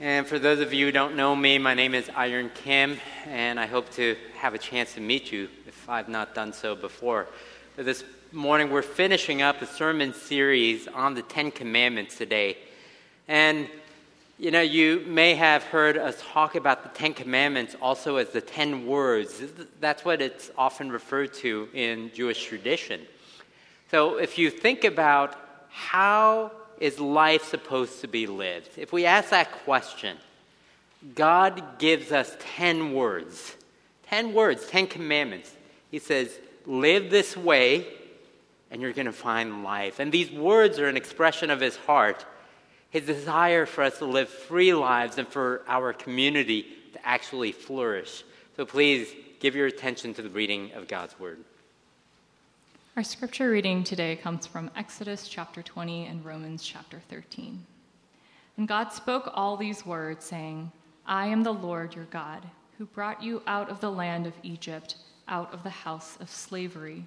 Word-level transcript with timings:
And 0.00 0.28
for 0.28 0.38
those 0.38 0.60
of 0.60 0.72
you 0.72 0.86
who 0.86 0.92
don't 0.92 1.16
know 1.16 1.34
me, 1.34 1.58
my 1.58 1.74
name 1.74 1.92
is 1.92 2.08
Iron 2.14 2.52
Kim, 2.54 2.98
and 3.26 3.58
I 3.58 3.66
hope 3.66 3.90
to 3.94 4.14
have 4.36 4.54
a 4.54 4.58
chance 4.58 4.94
to 4.94 5.00
meet 5.00 5.32
you 5.32 5.48
if 5.66 5.88
I've 5.88 6.08
not 6.08 6.36
done 6.36 6.52
so 6.52 6.76
before. 6.76 7.26
But 7.74 7.84
this 7.84 8.04
morning, 8.30 8.70
we're 8.70 8.82
finishing 8.82 9.42
up 9.42 9.60
a 9.60 9.66
sermon 9.66 10.14
series 10.14 10.86
on 10.86 11.14
the 11.14 11.22
Ten 11.22 11.50
Commandments 11.50 12.16
today. 12.16 12.58
And, 13.26 13.68
you 14.38 14.52
know, 14.52 14.60
you 14.60 15.02
may 15.04 15.34
have 15.34 15.64
heard 15.64 15.98
us 15.98 16.22
talk 16.30 16.54
about 16.54 16.84
the 16.84 16.96
Ten 16.96 17.12
Commandments 17.12 17.74
also 17.82 18.18
as 18.18 18.28
the 18.28 18.40
Ten 18.40 18.86
Words. 18.86 19.42
That's 19.80 20.04
what 20.04 20.22
it's 20.22 20.52
often 20.56 20.92
referred 20.92 21.34
to 21.34 21.68
in 21.74 22.12
Jewish 22.14 22.44
tradition. 22.44 23.00
So 23.90 24.18
if 24.18 24.38
you 24.38 24.48
think 24.48 24.84
about 24.84 25.34
how 25.70 26.52
is 26.80 27.00
life 27.00 27.44
supposed 27.44 28.00
to 28.00 28.08
be 28.08 28.26
lived? 28.26 28.70
If 28.76 28.92
we 28.92 29.06
ask 29.06 29.30
that 29.30 29.52
question, 29.64 30.16
God 31.14 31.78
gives 31.78 32.12
us 32.12 32.36
10 32.56 32.92
words. 32.92 33.56
10 34.08 34.32
words, 34.32 34.66
10 34.66 34.86
commandments. 34.86 35.54
He 35.90 35.98
says, 35.98 36.38
Live 36.66 37.10
this 37.10 37.36
way, 37.36 37.86
and 38.70 38.82
you're 38.82 38.92
going 38.92 39.06
to 39.06 39.12
find 39.12 39.64
life. 39.64 40.00
And 40.00 40.12
these 40.12 40.30
words 40.30 40.78
are 40.78 40.88
an 40.88 40.96
expression 40.96 41.50
of 41.50 41.60
his 41.60 41.76
heart, 41.76 42.26
his 42.90 43.06
desire 43.06 43.64
for 43.64 43.84
us 43.84 43.98
to 43.98 44.04
live 44.04 44.28
free 44.28 44.74
lives 44.74 45.18
and 45.18 45.26
for 45.26 45.62
our 45.66 45.92
community 45.92 46.66
to 46.92 47.06
actually 47.06 47.52
flourish. 47.52 48.22
So 48.56 48.66
please 48.66 49.08
give 49.40 49.54
your 49.54 49.66
attention 49.66 50.14
to 50.14 50.22
the 50.22 50.30
reading 50.30 50.72
of 50.72 50.88
God's 50.88 51.18
word. 51.18 51.38
Our 52.98 53.04
scripture 53.04 53.50
reading 53.50 53.84
today 53.84 54.16
comes 54.16 54.44
from 54.44 54.72
Exodus 54.74 55.28
chapter 55.28 55.62
20 55.62 56.06
and 56.06 56.24
Romans 56.24 56.64
chapter 56.64 57.00
13. 57.08 57.64
And 58.56 58.66
God 58.66 58.92
spoke 58.92 59.30
all 59.34 59.56
these 59.56 59.86
words, 59.86 60.24
saying, 60.24 60.72
I 61.06 61.28
am 61.28 61.44
the 61.44 61.52
Lord 61.52 61.94
your 61.94 62.06
God, 62.06 62.44
who 62.76 62.86
brought 62.86 63.22
you 63.22 63.40
out 63.46 63.70
of 63.70 63.78
the 63.78 63.88
land 63.92 64.26
of 64.26 64.32
Egypt, 64.42 64.96
out 65.28 65.54
of 65.54 65.62
the 65.62 65.70
house 65.70 66.18
of 66.20 66.28
slavery. 66.28 67.04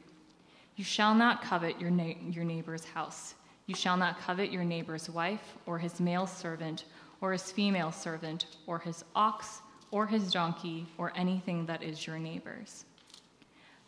You 0.77 0.85
shall 0.85 1.13
not 1.13 1.43
covet 1.43 1.77
your, 1.77 1.91
na- 1.91 2.13
your 2.29 2.45
neighbor's 2.45 2.85
house. 2.85 3.33
You 3.65 3.75
shall 3.75 3.97
not 3.97 4.17
covet 4.17 4.49
your 4.49 4.63
neighbor's 4.63 5.09
wife, 5.09 5.57
or 5.65 5.77
his 5.77 5.99
male 5.99 6.25
servant, 6.25 6.85
or 7.19 7.33
his 7.33 7.51
female 7.51 7.91
servant, 7.91 8.45
or 8.65 8.79
his 8.79 9.03
ox, 9.13 9.59
or 9.91 10.07
his 10.07 10.31
donkey, 10.31 10.87
or 10.97 11.11
anything 11.17 11.65
that 11.65 11.83
is 11.83 12.07
your 12.07 12.17
neighbor's. 12.17 12.85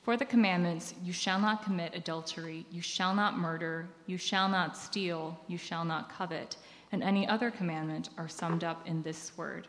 For 0.03 0.17
the 0.17 0.25
commandments, 0.25 0.93
you 1.01 1.13
shall 1.13 1.39
not 1.39 1.63
commit 1.63 1.95
adultery, 1.95 2.65
you 2.69 2.81
shall 2.81 3.15
not 3.15 3.37
murder, 3.37 3.87
you 4.05 4.17
shall 4.17 4.49
not 4.49 4.75
steal, 4.75 5.39
you 5.47 5.57
shall 5.57 5.85
not 5.85 6.11
covet, 6.11 6.57
and 6.91 7.01
any 7.01 7.25
other 7.25 7.49
commandment 7.49 8.09
are 8.17 8.27
summed 8.27 8.65
up 8.65 8.85
in 8.85 9.01
this 9.01 9.31
word 9.37 9.67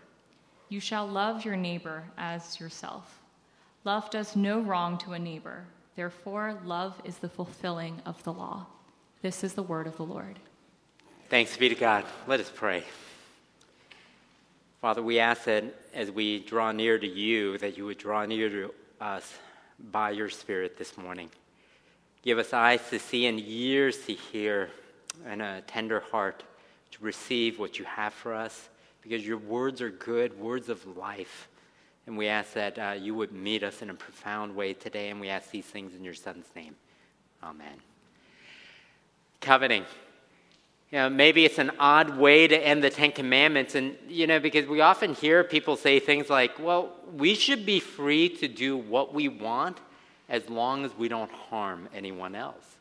You 0.69 0.81
shall 0.81 1.07
love 1.07 1.45
your 1.45 1.55
neighbor 1.55 2.03
as 2.19 2.59
yourself. 2.59 3.21
Love 3.85 4.11
does 4.11 4.35
no 4.35 4.61
wrong 4.61 4.99
to 4.99 5.13
a 5.13 5.19
neighbor, 5.19 5.67
therefore, 5.95 6.59
love 6.65 7.01
is 7.05 7.19
the 7.19 7.29
fulfilling 7.29 8.03
of 8.05 8.21
the 8.25 8.33
law. 8.33 8.67
This 9.23 9.45
is 9.45 9.55
the 9.55 9.63
word 9.63 9.87
of 9.87 9.97
the 9.97 10.05
Lord. 10.05 10.41
Thanks 11.29 11.57
be 11.57 11.69
to 11.69 11.77
God. 11.77 12.05
Let 12.27 12.41
us 12.41 12.51
pray. 12.53 12.83
Father, 14.81 15.03
we 15.03 15.21
ask 15.21 15.45
that 15.45 15.65
as 15.95 16.11
we 16.11 16.41
draw 16.41 16.73
near 16.73 16.99
to 16.99 17.07
you, 17.07 17.57
that 17.59 17.77
you 17.77 17.85
would 17.87 17.99
draw 17.99 18.27
near 18.27 18.49
to 18.49 18.75
us 19.01 19.33
by 19.79 20.11
your 20.11 20.29
Spirit 20.29 20.77
this 20.79 20.97
morning. 20.97 21.31
Give 22.23 22.39
us 22.39 22.53
eyes 22.53 22.81
to 22.91 22.99
see 22.99 23.27
and 23.27 23.41
ears 23.41 23.99
to 24.07 24.15
hear 24.15 24.71
and 25.27 25.43
a 25.43 25.63
tender 25.67 26.01
heart 26.01 26.43
to 26.93 27.05
receive 27.05 27.59
what 27.59 27.79
you 27.79 27.85
have 27.85 28.15
for 28.15 28.35
us 28.35 28.69
because 29.03 29.27
your 29.27 29.39
words 29.39 29.81
are 29.81 29.91
good, 29.91 30.39
words 30.39 30.69
of 30.69 30.97
life. 30.97 31.49
And 32.07 32.17
we 32.17 32.29
ask 32.29 32.53
that 32.55 32.79
uh, 32.79 32.95
you 32.99 33.15
would 33.15 33.33
meet 33.33 33.63
us 33.63 33.83
in 33.83 33.91
a 33.91 33.95
profound 33.95 34.55
way 34.55 34.75
today, 34.75 35.11
and 35.11 35.21
we 35.21 35.29
ask 35.29 35.51
these 35.51 35.65
things 35.65 35.95
in 35.95 36.05
your 36.05 36.15
Son's 36.15 36.47
name. 36.55 36.75
Amen. 37.43 37.77
Coveting. 39.41 39.85
You 40.95 41.01
know, 41.01 41.11
maybe 41.11 41.45
it's 41.45 41.59
an 41.59 41.73
odd 41.81 42.19
way 42.19 42.47
to 42.47 42.57
end 42.57 42.85
the 42.85 42.89
Ten 42.89 43.11
Commandments, 43.11 43.75
and 43.75 43.97
you 44.07 44.29
know, 44.29 44.39
because 44.39 44.69
we 44.69 44.81
often 44.81 45.13
hear 45.13 45.43
people 45.43 45.75
say 45.75 45.99
things 45.99 46.31
like, 46.31 46.57
"Well, 46.61 46.93
we 47.17 47.35
should 47.35 47.67
be 47.67 47.81
free 47.81 48.29
to 48.29 48.47
do 48.47 48.77
what 48.77 49.13
we 49.13 49.27
want 49.27 49.79
as 50.29 50.49
long 50.49 50.85
as 50.85 50.95
we 50.95 51.09
don't 51.09 51.33
harm 51.33 51.89
anyone 51.93 52.37
else." 52.37 52.77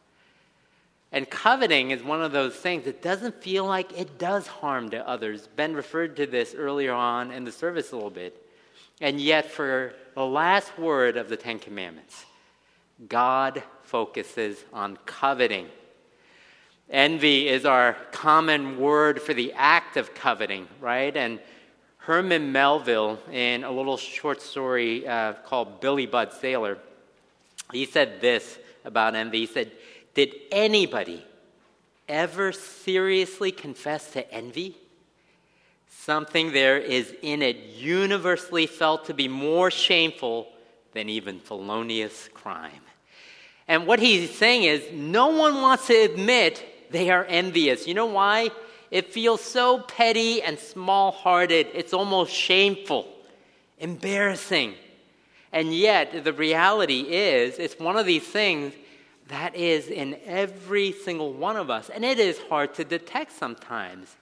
And 1.11 1.27
coveting 1.27 1.89
is 1.89 2.03
one 2.03 2.21
of 2.21 2.31
those 2.31 2.55
things 2.55 2.85
that 2.85 3.01
doesn't 3.01 3.41
feel 3.41 3.65
like 3.65 3.99
it 3.99 4.19
does 4.19 4.45
harm 4.45 4.91
to 4.91 5.09
others. 5.09 5.47
Ben 5.47 5.73
referred 5.73 6.15
to 6.17 6.27
this 6.27 6.53
earlier 6.53 6.93
on 6.93 7.31
in 7.31 7.45
the 7.45 7.51
service 7.51 7.93
a 7.93 7.95
little 7.95 8.11
bit. 8.11 8.47
And 9.01 9.19
yet, 9.19 9.49
for 9.49 9.95
the 10.13 10.23
last 10.23 10.77
word 10.77 11.17
of 11.17 11.29
the 11.29 11.37
Ten 11.37 11.57
Commandments, 11.57 12.25
God 13.09 13.63
focuses 13.81 14.65
on 14.71 14.99
coveting. 15.07 15.67
Envy 16.93 17.47
is 17.47 17.65
our 17.65 17.93
common 18.11 18.77
word 18.77 19.19
for 19.19 19.33
the 19.33 19.51
act 19.53 19.97
of 19.97 20.13
coveting, 20.13 20.67
right? 20.79 21.17
And 21.17 21.39
Herman 21.97 22.51
Melville, 22.51 23.17
in 23.31 23.63
a 23.63 23.71
little 23.71 23.97
short 23.97 24.43
story 24.43 25.07
uh, 25.07 25.33
called 25.43 25.81
Billy 25.81 26.05
Budd 26.05 26.31
Sailor, 26.31 26.77
he 27.71 27.87
said 27.87 28.21
this 28.21 28.59
about 28.85 29.15
envy. 29.15 29.39
He 29.39 29.45
said, 29.47 29.71
Did 30.13 30.35
anybody 30.51 31.25
ever 32.07 32.51
seriously 32.51 33.51
confess 33.51 34.11
to 34.11 34.31
envy? 34.31 34.77
Something 35.89 36.51
there 36.51 36.77
is 36.77 37.15
in 37.23 37.41
it 37.41 37.57
universally 37.75 38.67
felt 38.67 39.05
to 39.05 39.15
be 39.15 39.27
more 39.27 39.71
shameful 39.71 40.47
than 40.91 41.09
even 41.09 41.39
felonious 41.39 42.29
crime. 42.35 42.81
And 43.67 43.87
what 43.87 43.99
he's 43.99 44.29
saying 44.37 44.63
is, 44.63 44.83
no 44.93 45.29
one 45.29 45.59
wants 45.59 45.87
to 45.87 45.95
admit 45.95 46.69
they 46.93 47.09
are 47.09 47.25
envious. 47.25 47.87
You 47.87 47.95
know 47.95 48.05
why? 48.05 48.51
It 48.91 49.11
feels 49.11 49.41
so 49.41 49.79
petty 49.79 50.41
and 50.43 50.57
small 50.57 51.11
hearted, 51.11 51.67
it's 51.73 51.93
almost 51.93 52.31
shameful, 52.31 53.11
embarrassing. 53.79 54.75
And 55.51 55.73
yet, 55.73 56.23
the 56.23 56.31
reality 56.31 57.01
is, 57.01 57.57
it's 57.57 57.77
one 57.79 57.97
of 57.97 58.05
these 58.05 58.23
things 58.23 58.73
that 59.27 59.55
is 59.55 59.87
in 59.87 60.17
every 60.25 60.91
single 60.91 61.33
one 61.33 61.57
of 61.57 61.69
us. 61.69 61.89
And 61.89 62.05
it 62.05 62.19
is 62.19 62.37
hard 62.49 62.75
to 62.75 62.83
detect 62.83 63.31
sometimes. 63.31 64.15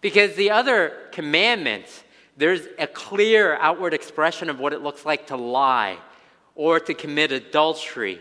Because 0.00 0.34
the 0.34 0.50
other 0.50 0.94
commandments, 1.12 2.04
there's 2.36 2.62
a 2.78 2.86
clear 2.86 3.56
outward 3.56 3.92
expression 3.92 4.48
of 4.48 4.58
what 4.58 4.72
it 4.72 4.82
looks 4.82 5.04
like 5.04 5.26
to 5.26 5.36
lie 5.36 5.98
or 6.54 6.80
to 6.80 6.94
commit 6.94 7.32
adultery 7.32 8.20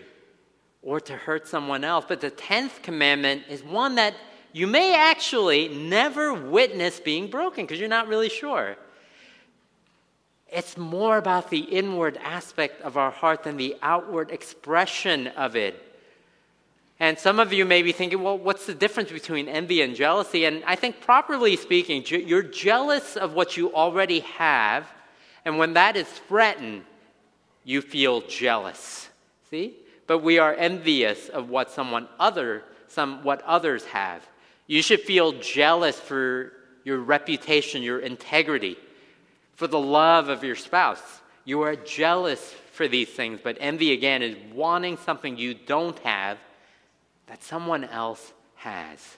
or 0.83 0.99
to 0.99 1.13
hurt 1.13 1.47
someone 1.47 1.83
else. 1.83 2.05
But 2.07 2.21
the 2.21 2.31
10th 2.31 2.83
commandment 2.83 3.43
is 3.49 3.63
one 3.63 3.95
that 3.95 4.13
you 4.51 4.67
may 4.67 4.95
actually 4.95 5.67
never 5.69 6.33
witness 6.33 6.99
being 6.99 7.27
broken 7.29 7.65
because 7.65 7.79
you're 7.79 7.89
not 7.89 8.07
really 8.07 8.29
sure. 8.29 8.75
It's 10.51 10.77
more 10.77 11.17
about 11.17 11.49
the 11.49 11.59
inward 11.59 12.17
aspect 12.21 12.81
of 12.81 12.95
our 12.95 13.09
heart 13.09 13.43
than 13.43 13.57
the 13.57 13.75
outward 13.81 14.29
expression 14.29 15.27
of 15.29 15.55
it. 15.55 15.81
And 16.99 17.17
some 17.17 17.39
of 17.39 17.51
you 17.51 17.65
may 17.65 17.81
be 17.81 17.91
thinking, 17.91 18.21
well, 18.21 18.37
what's 18.37 18.67
the 18.67 18.75
difference 18.75 19.11
between 19.11 19.47
envy 19.47 19.81
and 19.81 19.95
jealousy? 19.95 20.45
And 20.45 20.63
I 20.65 20.75
think, 20.75 21.01
properly 21.01 21.55
speaking, 21.55 22.03
you're 22.07 22.43
jealous 22.43 23.17
of 23.17 23.33
what 23.33 23.57
you 23.57 23.73
already 23.73 24.19
have, 24.19 24.87
and 25.43 25.57
when 25.57 25.73
that 25.73 25.97
is 25.97 26.07
threatened, 26.07 26.83
you 27.63 27.81
feel 27.81 28.21
jealous. 28.21 29.09
See? 29.49 29.75
But 30.07 30.19
we 30.19 30.39
are 30.39 30.53
envious 30.53 31.29
of 31.29 31.49
what 31.49 31.71
someone 31.71 32.07
other, 32.19 32.63
some, 32.87 33.23
what 33.23 33.41
others 33.43 33.85
have. 33.85 34.27
You 34.67 34.81
should 34.81 35.01
feel 35.01 35.33
jealous 35.33 35.99
for 35.99 36.53
your 36.83 36.99
reputation, 36.99 37.81
your 37.83 37.99
integrity, 37.99 38.77
for 39.55 39.67
the 39.67 39.79
love 39.79 40.29
of 40.29 40.43
your 40.43 40.55
spouse. 40.55 41.21
You 41.45 41.61
are 41.61 41.75
jealous 41.75 42.53
for 42.71 42.87
these 42.87 43.09
things, 43.09 43.39
but 43.43 43.57
envy 43.59 43.91
again 43.91 44.21
is 44.21 44.35
wanting 44.53 44.97
something 44.97 45.37
you 45.37 45.53
don't 45.53 45.97
have 45.99 46.37
that 47.27 47.43
someone 47.43 47.83
else 47.83 48.33
has. 48.55 49.17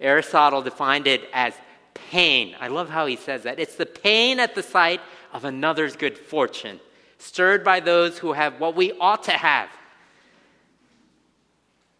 Aristotle 0.00 0.62
defined 0.62 1.06
it 1.06 1.28
as 1.32 1.54
pain. 1.94 2.54
I 2.60 2.68
love 2.68 2.88
how 2.88 3.06
he 3.06 3.16
says 3.16 3.42
that. 3.42 3.58
It's 3.58 3.74
the 3.74 3.86
pain 3.86 4.38
at 4.38 4.54
the 4.54 4.62
sight 4.62 5.00
of 5.32 5.44
another's 5.44 5.96
good 5.96 6.16
fortune, 6.16 6.80
stirred 7.18 7.64
by 7.64 7.80
those 7.80 8.18
who 8.18 8.32
have 8.32 8.60
what 8.60 8.76
we 8.76 8.92
ought 8.92 9.24
to 9.24 9.32
have. 9.32 9.68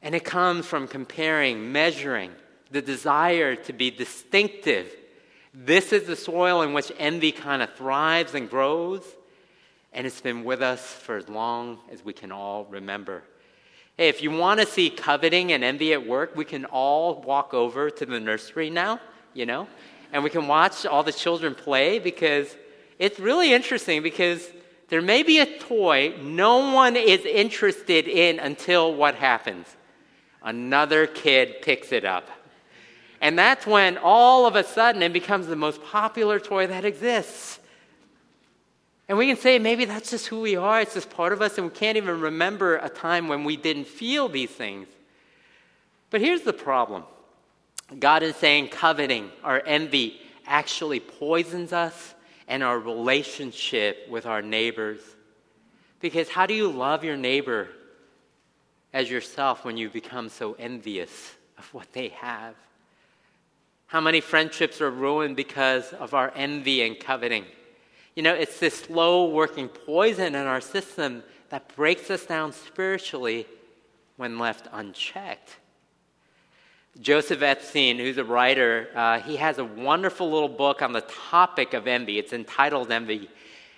And 0.03 0.15
it 0.15 0.25
comes 0.25 0.67
from 0.67 0.87
comparing, 0.87 1.73
measuring, 1.73 2.33
the 2.71 2.83
desire 2.83 3.57
to 3.57 3.73
be 3.73 3.91
distinctive. 3.91 4.95
This 5.53 5.93
is 5.93 6.05
the 6.05 6.17
soil 6.17 6.63
in 6.63 6.73
which 6.73 6.93
envy 6.99 7.33
kind 7.33 7.63
of 7.63 7.75
thrives 7.75 8.35
and 8.35 8.49
grows, 8.49 9.03
and 9.93 10.07
it's 10.07 10.21
been 10.21 10.45
with 10.45 10.63
us 10.63 10.81
for 10.81 11.17
as 11.17 11.29
long 11.29 11.79
as 11.91 12.05
we 12.05 12.13
can 12.13 12.31
all 12.31 12.67
remember. 12.67 13.23
Hey, 13.97 14.09
if 14.09 14.23
you 14.23 14.31
want 14.31 14.61
to 14.61 14.67
see 14.67 14.91
coveting 14.91 15.51
and 15.51 15.65
envy 15.65 15.93
at 15.93 16.07
work, 16.07 16.37
we 16.37 16.45
can 16.45 16.67
all 16.67 17.21
walk 17.23 17.53
over 17.53 17.91
to 17.91 18.07
the 18.07 18.21
nursery 18.21 18.71
now, 18.71 19.01
you 19.35 19.47
know, 19.47 19.67
and 20.13 20.23
we 20.23 20.31
can 20.31 20.47
watch 20.47 20.87
all 20.87 21.03
the 21.03 21.13
children 21.13 21.55
play 21.55 21.99
because 21.99 22.57
it's 22.99 23.19
really 23.19 23.53
interesting 23.53 24.03
because 24.03 24.49
there 24.89 25.03
may 25.03 25.23
be 25.23 25.41
a 25.41 25.59
toy 25.59 26.15
no 26.23 26.73
one 26.73 26.97
is 26.97 27.25
interested 27.25 28.07
in 28.07 28.39
until 28.39 28.95
what 28.95 29.17
happens? 29.17 29.67
Another 30.43 31.07
kid 31.07 31.63
picks 31.63 31.93
it 31.93 32.05
up. 32.05 32.29
And 33.21 33.39
that's 33.39 33.67
when 33.67 33.99
all 33.99 34.47
of 34.47 34.55
a 34.55 34.63
sudden 34.63 35.03
it 35.03 35.13
becomes 35.13 35.47
the 35.47 35.57
most 35.57 35.83
popular 35.85 36.39
toy 36.39 36.67
that 36.69 36.85
exists. 36.85 37.59
And 39.09 39.17
we 39.17 39.27
can 39.27 39.37
say 39.37 39.59
maybe 39.59 39.87
that's 39.87 40.11
just 40.11 40.27
who 40.27 40.41
we 40.41 40.57
are, 40.57 40.81
it's 40.81 40.95
just 40.95 41.11
part 41.11 41.33
of 41.33 41.41
us, 41.41 41.57
and 41.57 41.67
we 41.67 41.73
can't 41.73 41.97
even 41.97 42.21
remember 42.21 42.77
a 42.77 42.89
time 42.89 43.27
when 43.27 43.43
we 43.43 43.57
didn't 43.57 43.87
feel 43.87 44.29
these 44.29 44.51
things. 44.51 44.87
But 46.11 46.21
here's 46.21 46.43
the 46.43 46.53
problem 46.53 47.05
God 47.99 48.23
is 48.23 48.37
saying 48.37 48.69
coveting 48.69 49.31
or 49.43 49.63
envy 49.67 50.21
actually 50.47 51.01
poisons 51.01 51.73
us 51.73 52.15
and 52.47 52.63
our 52.63 52.79
relationship 52.79 54.07
with 54.09 54.27
our 54.27 54.43
neighbors. 54.43 55.01
Because 56.01 56.29
how 56.29 56.47
do 56.47 56.55
you 56.55 56.71
love 56.71 57.03
your 57.03 57.17
neighbor 57.17 57.69
as 58.99 59.09
yourself 59.09 59.65
when 59.65 59.77
you 59.77 59.89
become 59.89 60.29
so 60.29 60.57
envious 60.59 61.37
of 61.57 61.73
what 61.73 61.87
they 61.93 62.09
have? 62.09 62.57
How 63.87 64.01
many 64.01 64.21
friendships 64.21 64.81
are 64.81 64.91
ruined 64.91 65.37
because 65.37 65.93
of 65.93 66.15
our 66.15 66.33
envy 66.35 66.83
and 66.83 66.99
coveting? 66.99 67.45
You 68.17 68.25
know, 68.25 68.35
it's 68.35 68.59
this 68.59 68.75
slow 68.75 69.31
working 69.31 69.69
poison 69.69 70.35
in 70.35 70.47
our 70.47 70.61
system 70.61 71.23
that 71.51 71.77
breaks 71.77 72.11
us 72.11 72.27
down 72.27 72.53
spiritually 72.53 73.47
when 74.17 74.37
left 74.37 74.67
unchecked. 74.73 75.59
Joseph 77.01 77.41
Epstein, 77.41 77.99
who's 77.99 78.19
a 78.19 78.25
writer, 78.25 78.89
uh, 78.97 79.21
he 79.21 79.37
has 79.37 79.59
a 79.59 79.65
wonderful 79.65 80.29
little 80.29 80.49
book 80.49 80.83
on 80.83 80.93
the 80.93 81.03
topic 81.03 81.73
of 81.73 81.87
envy. 81.87 82.19
It's 82.19 82.33
entitled 82.33 82.91
Envy. 82.91 83.31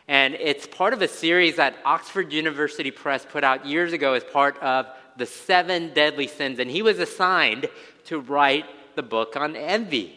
And 0.08 0.34
it's 0.34 0.66
part 0.66 0.94
of 0.94 1.02
a 1.02 1.08
series 1.08 1.56
that 1.56 1.76
Oxford 1.84 2.32
University 2.32 2.90
Press 2.90 3.26
put 3.28 3.44
out 3.44 3.66
years 3.66 3.92
ago 3.92 4.14
as 4.14 4.24
part 4.24 4.58
of 4.62 4.86
the 5.16 5.26
seven 5.26 5.92
deadly 5.94 6.26
sins. 6.26 6.58
And 6.58 6.70
he 6.70 6.82
was 6.82 6.98
assigned 6.98 7.68
to 8.06 8.18
write 8.20 8.66
the 8.96 9.02
book 9.02 9.36
on 9.36 9.56
envy. 9.56 10.16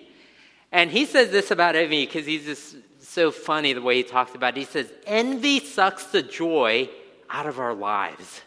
And 0.71 0.89
he 0.89 1.05
says 1.05 1.29
this 1.29 1.51
about 1.51 1.75
envy 1.75 2.05
because 2.05 2.25
he's 2.25 2.45
just 2.45 2.75
so 2.99 3.31
funny 3.31 3.73
the 3.73 3.81
way 3.81 3.97
he 3.97 4.03
talks 4.03 4.33
about 4.33 4.57
it. 4.57 4.61
He 4.61 4.65
says, 4.65 4.91
Envy 5.05 5.59
sucks 5.59 6.05
the 6.05 6.23
joy 6.23 6.89
out 7.29 7.45
of 7.45 7.59
our 7.59 7.73
lives. 7.73 8.41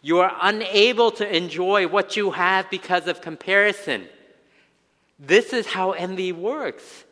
You 0.00 0.18
are 0.20 0.34
unable 0.40 1.10
to 1.12 1.36
enjoy 1.36 1.86
what 1.86 2.16
you 2.16 2.30
have 2.30 2.70
because 2.70 3.06
of 3.06 3.20
comparison. 3.20 4.06
This 5.18 5.52
is 5.52 5.66
how 5.66 5.92
envy 5.92 6.32
works. 6.32 7.04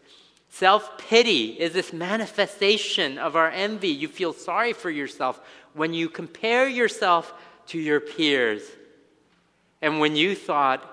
Self 0.49 0.97
pity 0.97 1.49
is 1.49 1.73
this 1.73 1.93
manifestation 1.93 3.19
of 3.19 3.37
our 3.37 3.51
envy. 3.51 3.89
You 3.89 4.09
feel 4.09 4.33
sorry 4.33 4.73
for 4.73 4.91
yourself 4.91 5.41
when 5.75 5.93
you 5.93 6.09
compare 6.09 6.69
yourself 6.69 7.35
to 7.69 7.79
your 7.79 8.01
peers. 8.01 8.63
And 9.83 10.01
when 10.01 10.17
you 10.17 10.35
thought, 10.35 10.93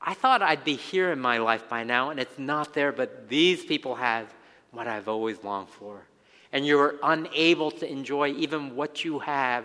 I 0.00 0.14
thought 0.14 0.42
I'd 0.42 0.64
be 0.64 0.76
here 0.76 1.12
in 1.12 1.18
my 1.18 1.38
life 1.38 1.68
by 1.68 1.84
now, 1.84 2.10
and 2.10 2.20
it's 2.20 2.38
not 2.38 2.74
there, 2.74 2.92
but 2.92 3.28
these 3.28 3.64
people 3.64 3.94
have 3.94 4.32
what 4.70 4.86
I've 4.86 5.08
always 5.08 5.42
longed 5.42 5.70
for. 5.70 6.02
And 6.52 6.66
you're 6.66 6.96
unable 7.02 7.70
to 7.72 7.90
enjoy 7.90 8.28
even 8.28 8.76
what 8.76 9.04
you 9.04 9.18
have 9.20 9.64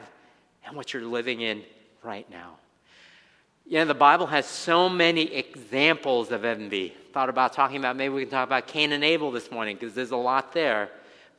and 0.65 0.75
what 0.75 0.93
you're 0.93 1.03
living 1.03 1.41
in 1.41 1.63
right 2.03 2.29
now. 2.29 2.55
You 3.67 3.79
know, 3.79 3.85
the 3.85 3.93
Bible 3.93 4.25
has 4.27 4.47
so 4.47 4.89
many 4.89 5.31
examples 5.33 6.31
of 6.31 6.43
envy. 6.43 6.95
Thought 7.13 7.29
about 7.29 7.53
talking 7.53 7.77
about, 7.77 7.95
maybe 7.95 8.13
we 8.13 8.21
can 8.21 8.31
talk 8.31 8.47
about 8.47 8.65
Cain 8.65 8.93
and 8.93 9.03
Abel 9.03 9.31
this 9.31 9.51
morning 9.51 9.77
because 9.79 9.93
there's 9.93 10.11
a 10.11 10.17
lot 10.17 10.53
there. 10.53 10.89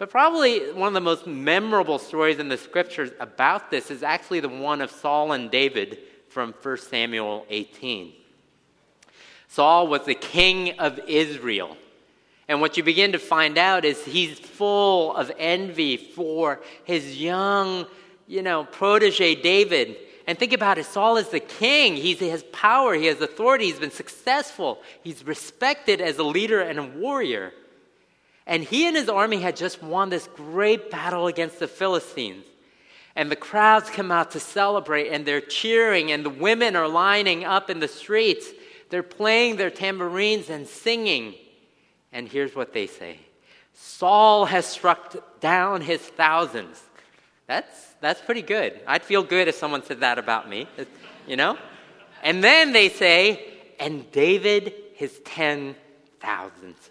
But 0.00 0.08
probably 0.08 0.72
one 0.72 0.88
of 0.88 0.94
the 0.94 1.00
most 1.02 1.26
memorable 1.26 1.98
stories 1.98 2.38
in 2.38 2.48
the 2.48 2.56
scriptures 2.56 3.10
about 3.20 3.70
this 3.70 3.90
is 3.90 4.02
actually 4.02 4.40
the 4.40 4.48
one 4.48 4.80
of 4.80 4.90
Saul 4.90 5.32
and 5.32 5.50
David 5.50 5.98
from 6.30 6.54
1 6.62 6.78
Samuel 6.78 7.44
18. 7.50 8.14
Saul 9.48 9.88
was 9.88 10.06
the 10.06 10.14
king 10.14 10.78
of 10.78 10.98
Israel. 11.06 11.76
And 12.48 12.62
what 12.62 12.78
you 12.78 12.82
begin 12.82 13.12
to 13.12 13.18
find 13.18 13.58
out 13.58 13.84
is 13.84 14.02
he's 14.02 14.38
full 14.38 15.14
of 15.14 15.30
envy 15.36 15.98
for 15.98 16.62
his 16.84 17.20
young 17.20 17.84
you 18.26 18.40
know, 18.40 18.64
protege 18.64 19.34
David. 19.34 19.98
And 20.26 20.38
think 20.38 20.54
about 20.54 20.78
it 20.78 20.86
Saul 20.86 21.18
is 21.18 21.28
the 21.28 21.40
king. 21.40 21.94
He's, 21.94 22.20
he 22.20 22.30
has 22.30 22.42
power, 22.44 22.94
he 22.94 23.04
has 23.04 23.20
authority, 23.20 23.66
he's 23.66 23.78
been 23.78 23.90
successful, 23.90 24.80
he's 25.02 25.26
respected 25.26 26.00
as 26.00 26.16
a 26.16 26.24
leader 26.24 26.62
and 26.62 26.78
a 26.78 26.84
warrior. 26.84 27.52
And 28.46 28.64
he 28.64 28.86
and 28.86 28.96
his 28.96 29.08
army 29.08 29.40
had 29.40 29.56
just 29.56 29.82
won 29.82 30.10
this 30.10 30.28
great 30.34 30.90
battle 30.90 31.26
against 31.26 31.58
the 31.58 31.68
Philistines. 31.68 32.44
And 33.16 33.30
the 33.30 33.36
crowds 33.36 33.90
come 33.90 34.10
out 34.10 34.30
to 34.32 34.40
celebrate, 34.40 35.08
and 35.08 35.26
they're 35.26 35.40
cheering, 35.40 36.12
and 36.12 36.24
the 36.24 36.30
women 36.30 36.76
are 36.76 36.88
lining 36.88 37.44
up 37.44 37.68
in 37.68 37.80
the 37.80 37.88
streets. 37.88 38.46
They're 38.88 39.02
playing 39.02 39.56
their 39.56 39.70
tambourines 39.70 40.50
and 40.50 40.66
singing. 40.66 41.34
And 42.12 42.28
here's 42.28 42.54
what 42.54 42.72
they 42.72 42.86
say 42.86 43.18
Saul 43.74 44.46
has 44.46 44.66
struck 44.66 45.40
down 45.40 45.80
his 45.80 46.00
thousands. 46.00 46.82
That's 47.46 47.94
that's 48.00 48.20
pretty 48.20 48.42
good. 48.42 48.80
I'd 48.86 49.02
feel 49.02 49.22
good 49.22 49.48
if 49.48 49.54
someone 49.54 49.84
said 49.84 50.00
that 50.00 50.18
about 50.18 50.48
me, 50.48 50.66
you 51.26 51.36
know? 51.36 51.58
And 52.22 52.42
then 52.44 52.72
they 52.72 52.88
say, 52.88 53.44
and 53.78 54.10
David 54.12 54.72
his 54.94 55.20
ten 55.24 55.74
thousands. 56.20 56.90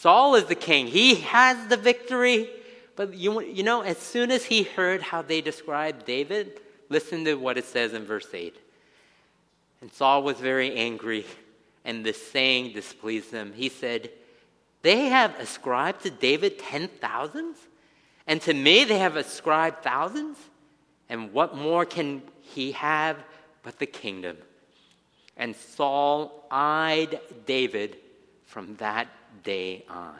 Saul 0.00 0.34
is 0.36 0.46
the 0.46 0.54
king. 0.54 0.86
He 0.86 1.16
has 1.16 1.66
the 1.66 1.76
victory. 1.76 2.48
But 2.96 3.12
you, 3.12 3.42
you 3.42 3.62
know, 3.62 3.82
as 3.82 3.98
soon 3.98 4.30
as 4.30 4.46
he 4.46 4.62
heard 4.62 5.02
how 5.02 5.20
they 5.20 5.42
described 5.42 6.06
David, 6.06 6.58
listen 6.88 7.22
to 7.26 7.34
what 7.34 7.58
it 7.58 7.66
says 7.66 7.92
in 7.92 8.06
verse 8.06 8.28
8. 8.32 8.56
And 9.82 9.92
Saul 9.92 10.22
was 10.22 10.38
very 10.38 10.74
angry, 10.74 11.26
and 11.84 12.02
this 12.02 12.16
saying 12.28 12.72
displeased 12.72 13.30
him. 13.30 13.52
He 13.52 13.68
said, 13.68 14.08
They 14.80 15.08
have 15.08 15.38
ascribed 15.38 16.04
to 16.04 16.10
David 16.10 16.58
ten 16.58 16.88
thousands? 16.88 17.58
And 18.26 18.40
to 18.42 18.54
me, 18.54 18.84
they 18.84 18.98
have 18.98 19.16
ascribed 19.16 19.82
thousands. 19.82 20.38
And 21.10 21.30
what 21.30 21.54
more 21.54 21.84
can 21.84 22.22
he 22.40 22.72
have 22.72 23.18
but 23.62 23.78
the 23.78 23.84
kingdom? 23.84 24.38
And 25.36 25.54
Saul 25.54 26.46
eyed 26.50 27.20
David 27.44 27.98
from 28.46 28.76
that 28.76 29.06
day 29.42 29.84
on. 29.88 30.18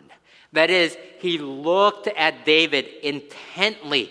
That 0.52 0.70
is, 0.70 0.96
he 1.18 1.38
looked 1.38 2.08
at 2.08 2.44
David 2.44 2.86
intently. 3.02 4.10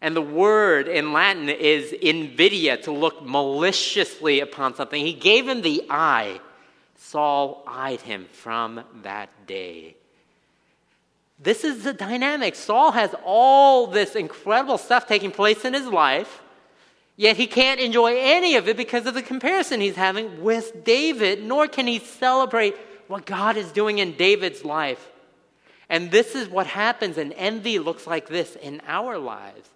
And 0.00 0.16
the 0.16 0.22
word 0.22 0.88
in 0.88 1.12
Latin 1.12 1.48
is 1.48 1.92
invidia, 1.92 2.76
to 2.78 2.92
look 2.92 3.24
maliciously 3.24 4.40
upon 4.40 4.74
something. 4.74 5.04
He 5.04 5.12
gave 5.12 5.48
him 5.48 5.62
the 5.62 5.84
eye. 5.88 6.40
Saul 6.96 7.62
eyed 7.66 8.00
him 8.00 8.26
from 8.32 8.82
that 9.02 9.28
day. 9.46 9.96
This 11.38 11.64
is 11.64 11.82
the 11.82 11.92
dynamic. 11.92 12.54
Saul 12.54 12.92
has 12.92 13.14
all 13.24 13.88
this 13.88 14.14
incredible 14.14 14.78
stuff 14.78 15.06
taking 15.06 15.32
place 15.32 15.64
in 15.64 15.74
his 15.74 15.86
life, 15.86 16.40
yet 17.16 17.36
he 17.36 17.48
can't 17.48 17.80
enjoy 17.80 18.16
any 18.16 18.54
of 18.54 18.68
it 18.68 18.76
because 18.76 19.06
of 19.06 19.14
the 19.14 19.22
comparison 19.22 19.80
he's 19.80 19.96
having 19.96 20.42
with 20.42 20.84
David, 20.84 21.42
nor 21.42 21.66
can 21.66 21.88
he 21.88 21.98
celebrate 21.98 22.76
what 23.08 23.26
God 23.26 23.56
is 23.56 23.72
doing 23.72 23.98
in 23.98 24.16
David's 24.16 24.64
life. 24.64 25.08
And 25.88 26.10
this 26.10 26.34
is 26.34 26.48
what 26.48 26.66
happens, 26.66 27.18
and 27.18 27.32
envy 27.34 27.78
looks 27.78 28.06
like 28.06 28.28
this 28.28 28.56
in 28.56 28.80
our 28.86 29.18
lives. 29.18 29.68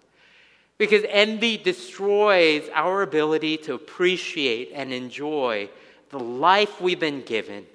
Because 0.77 1.03
envy 1.09 1.57
destroys 1.57 2.69
our 2.73 3.01
ability 3.01 3.57
to 3.57 3.73
appreciate 3.73 4.71
and 4.73 4.93
enjoy 4.93 5.69
the 6.09 6.19
life 6.19 6.79
we've 6.79 6.99
been 6.99 7.21
given 7.21 7.65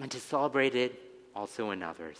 and 0.00 0.10
to 0.10 0.20
celebrate 0.20 0.74
it 0.74 0.98
also 1.34 1.70
in 1.70 1.82
others. 1.82 2.18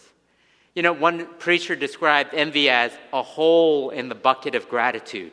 You 0.75 0.83
know, 0.83 0.93
one 0.93 1.27
preacher 1.39 1.75
described 1.75 2.33
envy 2.33 2.69
as 2.69 2.93
a 3.13 3.23
hole 3.23 3.91
in 3.91 4.09
the 4.09 4.15
bucket 4.15 4.55
of 4.55 4.69
gratitude. 4.69 5.33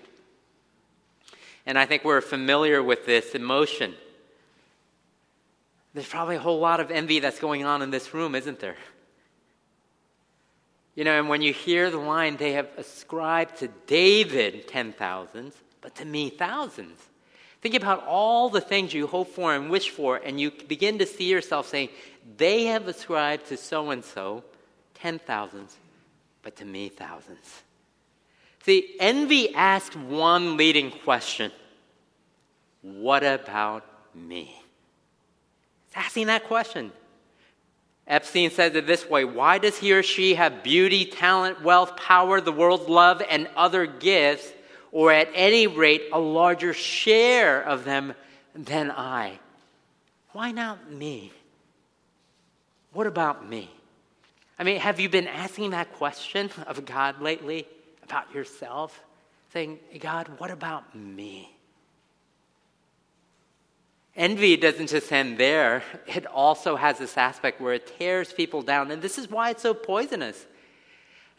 And 1.66 1.78
I 1.78 1.86
think 1.86 2.04
we're 2.04 2.22
familiar 2.22 2.82
with 2.82 3.06
this 3.06 3.36
emotion. 3.36 3.94
There's 5.98 6.08
probably 6.08 6.36
a 6.36 6.40
whole 6.40 6.60
lot 6.60 6.80
of 6.80 6.92
envy 6.92 7.18
that's 7.22 7.40
going 7.40 7.66
on 7.66 7.82
in 7.82 7.90
this 7.90 8.14
room, 8.14 8.36
isn't 8.36 8.60
there? 8.60 8.76
You 10.94 11.04
know, 11.04 11.18
and 11.18 11.28
when 11.28 11.42
you 11.42 11.52
hear 11.52 11.90
the 11.90 11.98
line, 11.98 12.38
they 12.38 12.52
have 12.52 12.70
ascribed 12.78 13.58
to 13.62 13.70
David 13.88 14.68
ten 14.68 14.94
thousands, 14.94 15.56
but 15.82 15.96
to 15.96 16.06
me 16.06 16.30
thousands. 16.30 17.00
Think 17.62 17.74
about 17.74 18.06
all 18.06 18.50
the 18.50 18.62
things 18.62 18.94
you 18.94 19.08
hope 19.08 19.30
for 19.30 19.56
and 19.56 19.72
wish 19.72 19.90
for, 19.90 20.18
and 20.18 20.40
you 20.40 20.52
begin 20.68 21.00
to 21.00 21.08
see 21.08 21.32
yourself 21.32 21.68
saying, 21.68 21.90
they 22.38 22.66
have 22.66 22.88
ascribed 22.88 23.48
to 23.48 23.58
so 23.58 23.90
and 23.90 24.06
so 24.06 24.44
ten 24.94 25.18
thousands, 25.18 25.78
but 26.44 26.56
to 26.58 26.66
me, 26.66 26.90
thousands. 26.90 27.64
See, 28.64 28.96
envy 29.00 29.52
asks 29.56 29.96
one 29.96 30.58
leading 30.58 30.92
question 30.92 31.52
What 32.84 33.24
about 33.24 33.84
me? 34.14 34.62
Asking 35.98 36.28
that 36.28 36.46
question. 36.46 36.92
Epstein 38.08 38.52
says 38.52 38.74
it 38.76 38.88
this 38.88 39.10
way 39.10 39.26
Why 39.26 39.58
does 39.58 39.78
he 39.78 39.92
or 39.92 40.04
she 40.04 40.36
have 40.36 40.64
beauty, 40.64 41.06
talent, 41.06 41.62
wealth, 41.62 41.98
power, 41.98 42.40
the 42.40 42.52
world's 42.52 42.88
love, 42.88 43.22
and 43.30 43.50
other 43.56 43.86
gifts, 43.86 44.50
or 44.92 45.12
at 45.12 45.30
any 45.34 45.68
rate, 45.68 46.04
a 46.14 46.20
larger 46.20 46.74
share 46.74 47.62
of 47.62 47.84
them 47.84 48.14
than 48.56 48.92
I? 48.92 49.40
Why 50.32 50.52
not 50.52 50.92
me? 50.92 51.34
What 52.94 53.08
about 53.08 53.48
me? 53.48 53.70
I 54.58 54.64
mean, 54.64 54.80
have 54.80 55.00
you 55.00 55.10
been 55.10 55.28
asking 55.28 55.72
that 55.72 55.94
question 55.94 56.50
of 56.66 56.86
God 56.86 57.22
lately 57.22 57.68
about 58.04 58.34
yourself? 58.34 59.00
Saying, 59.54 59.80
God, 60.00 60.30
what 60.38 60.52
about 60.52 60.96
me? 60.96 61.57
Envy 64.18 64.58
doesn't 64.58 64.88
just 64.88 65.12
end 65.12 65.38
there, 65.38 65.84
it 66.08 66.26
also 66.26 66.76
has 66.76 66.98
this 66.98 67.16
aspect 67.18 67.62
where 67.62 67.74
it 67.74 68.00
tears 68.00 68.34
people 68.34 68.64
down. 68.64 68.90
And 68.90 69.00
this 69.00 69.20
is 69.20 69.30
why 69.30 69.52
it's 69.52 69.62
so 69.62 69.76
poisonous. 69.76 70.48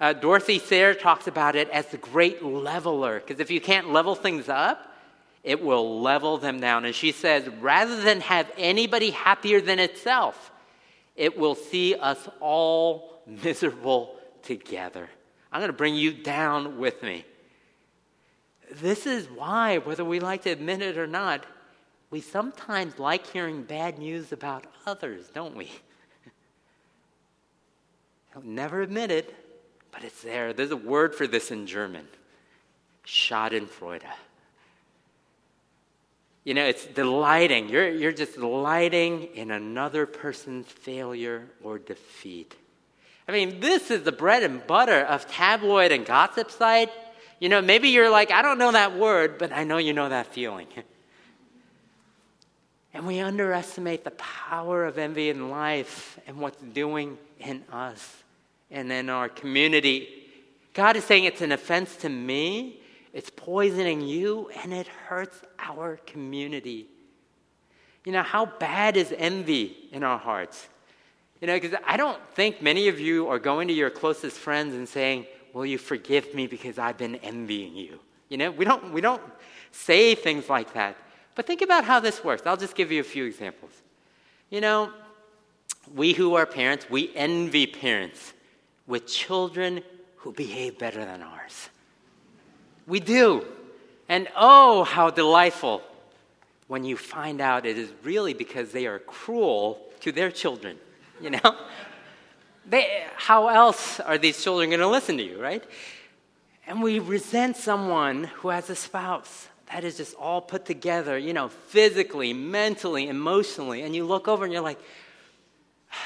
Uh, 0.01 0.13
Dorothy 0.13 0.61
Sayers 0.61 0.97
talks 0.99 1.27
about 1.27 1.57
it 1.57 1.69
as 1.71 1.87
the 1.87 1.97
great 1.97 2.41
leveler, 2.41 3.19
because 3.19 3.41
if 3.41 3.51
you 3.51 3.61
can't 3.61 3.91
level 3.91 4.15
things 4.15 4.49
up, 4.49 4.95
it 5.43 5.61
will 5.61 6.01
level 6.01 6.39
them 6.39 6.61
down. 6.61 6.85
And 6.85 6.95
she 6.95 7.11
says, 7.11 7.49
rather 7.61 8.01
than 8.01 8.21
have 8.21 8.49
anybody 8.57 9.11
happier 9.11 9.61
than 9.61 9.81
itself, 9.81 10.53
it 11.17 11.37
will 11.37 11.57
see 11.57 11.97
us 11.97 12.29
all 12.39 13.23
miserable 13.27 14.15
together. 14.43 15.09
I'm 15.51 15.61
going 15.61 15.69
to 15.69 15.77
bring 15.77 15.97
you 15.97 16.13
down 16.13 16.79
with 16.79 17.03
me. 17.03 17.25
This 18.71 19.05
is 19.05 19.29
why, 19.29 19.79
whether 19.79 20.05
we 20.05 20.21
like 20.21 20.43
to 20.43 20.51
admit 20.51 20.81
it 20.81 20.97
or 20.97 21.09
not, 21.09 21.45
we 22.11 22.21
sometimes 22.21 22.99
like 22.99 23.27
hearing 23.27 23.63
bad 23.63 23.99
news 23.99 24.33
about 24.33 24.67
others, 24.87 25.29
don't 25.35 25.57
we? 25.57 25.71
I'll 28.35 28.43
never 28.43 28.81
admit 28.81 29.11
it, 29.11 29.35
but 29.93 30.05
it's 30.05 30.23
there. 30.23 30.53
There's 30.53 30.71
a 30.71 30.77
word 30.77 31.15
for 31.15 31.27
this 31.27 31.51
in 31.51 31.67
German 31.67 32.07
Schadenfreude. 33.07 34.03
You 36.45 36.55
know, 36.55 36.65
it's 36.65 36.87
delighting. 36.87 37.69
You're, 37.69 37.91
you're 37.91 38.13
just 38.13 38.35
delighting 38.35 39.25
in 39.35 39.51
another 39.51 40.07
person's 40.07 40.67
failure 40.67 41.47
or 41.63 41.79
defeat. 41.79 42.57
I 43.29 43.33
mean, 43.33 43.61
this 43.61 43.91
is 43.91 44.05
the 44.05 44.13
bread 44.13 44.43
and 44.43 44.67
butter 44.67 45.01
of 45.01 45.31
tabloid 45.31 45.93
and 45.93 46.07
gossip 46.07 46.51
site. 46.51 46.91
You 47.39 47.51
know, 47.51 47.61
maybe 47.61 47.91
you're 47.91 48.09
like, 48.09 48.31
I 48.31 48.41
don't 48.41 48.57
know 48.57 48.73
that 48.73 48.97
word, 48.97 49.37
but 49.37 49.53
I 49.53 49.65
know 49.65 49.77
you 49.77 49.93
know 49.93 50.09
that 50.09 50.29
feeling. 50.29 50.69
And 52.99 53.07
we 53.07 53.21
underestimate 53.21 54.03
the 54.03 54.11
power 54.11 54.85
of 54.85 54.99
envy 54.99 55.31
in 55.31 55.51
life 55.51 56.19
and 56.27 56.39
what's 56.39 56.61
doing 56.61 57.17
in 57.39 57.63
us 57.71 58.25
and 58.73 58.91
in 58.91 59.09
our 59.09 59.29
community. 59.29 60.09
God 60.75 60.97
is 60.97 61.05
saying 61.05 61.23
it's 61.23 61.41
an 61.41 61.53
offense 61.53 61.95
to 61.99 62.09
me, 62.09 62.81
it's 63.13 63.31
poisoning 63.31 64.01
you, 64.01 64.51
and 64.65 64.73
it 64.73 64.89
hurts 64.89 65.41
our 65.61 65.99
community. 66.07 66.89
You 68.05 68.11
know, 68.11 68.25
how 68.25 68.47
bad 68.47 68.97
is 68.97 69.15
envy 69.17 69.77
in 69.93 70.03
our 70.03 70.19
hearts? 70.19 70.67
You 71.41 71.47
know, 71.47 71.55
because 71.55 71.79
I 71.87 71.97
don't 71.97 72.19
think 72.35 72.61
many 72.61 72.89
of 72.89 72.99
you 72.99 73.29
are 73.29 73.39
going 73.39 73.69
to 73.69 73.75
your 73.75 73.91
closest 73.91 74.39
friends 74.39 74.75
and 74.75 74.89
saying, 74.89 75.27
Will 75.53 75.67
you 75.67 75.79
forgive 75.79 76.35
me 76.35 76.49
because 76.49 76.81
I've 76.81 76.99
been 76.99 77.15
envying 77.15 77.77
you? 77.77 78.01
You 78.29 78.39
know, 78.39 78.51
we 78.51 78.65
don't, 78.65 78.93
we 78.93 79.01
don't 79.01 79.23
say 79.71 80.17
things 80.17 80.49
like 80.49 80.75
that. 80.75 80.97
But 81.39 81.47
think 81.47 81.63
about 81.63 81.85
how 81.85 82.01
this 82.01 82.25
works. 82.25 82.43
I'll 82.47 82.57
just 82.57 82.75
give 82.75 82.91
you 82.91 83.01
a 83.01 83.05
few 83.05 83.25
examples. 83.25 83.71
You 84.51 84.61
know, 84.61 84.93
we 85.95 86.13
who 86.13 86.35
are 86.35 86.45
parents, 86.45 86.91
we 86.91 87.13
envy 87.15 87.65
parents 87.65 88.33
with 88.89 89.07
children 89.07 89.85
who 90.17 90.33
behave 90.33 90.81
better 90.81 91.05
than 91.05 91.23
ours. 91.23 91.69
We 92.89 92.99
do. 92.99 93.47
And 94.09 94.27
oh, 94.35 94.83
how 94.83 95.11
delightful 95.11 95.81
when 96.67 96.83
you 96.83 96.97
find 96.97 97.41
out 97.41 97.67
it 97.67 97.79
is 97.79 97.93
really 98.03 98.35
because 98.35 98.73
they 98.73 98.89
are 98.89 98.99
cruel 98.99 99.81
to 100.01 100.11
their 100.11 100.33
children, 100.33 100.77
you 101.21 101.31
know? 101.31 101.41
They, 102.69 103.05
how 103.17 103.47
else 103.49 104.01
are 104.01 104.19
these 104.19 104.43
children 104.43 104.71
going 104.71 104.81
to 104.81 104.89
listen 104.89 105.17
to 105.19 105.23
you, 105.23 105.41
right? 105.41 105.65
And 106.67 106.83
we 106.83 106.99
resent 106.99 107.57
someone 107.57 108.25
who 108.25 108.49
has 108.49 108.69
a 108.69 108.77
spouse 108.77 109.49
that 109.71 109.85
is 109.85 109.97
just 109.99 110.15
all 110.17 110.41
put 110.41 110.65
together, 110.65 111.19
you 111.19 111.33
know, 111.35 111.49
physically, 111.49 112.33
mentally, 112.33 113.09
emotionally. 113.09 113.83
And 113.83 113.95
you 113.95 114.05
look 114.05 114.27
over 114.27 114.45
and 114.45 114.53
you're 114.53 114.63
like, 114.63 114.81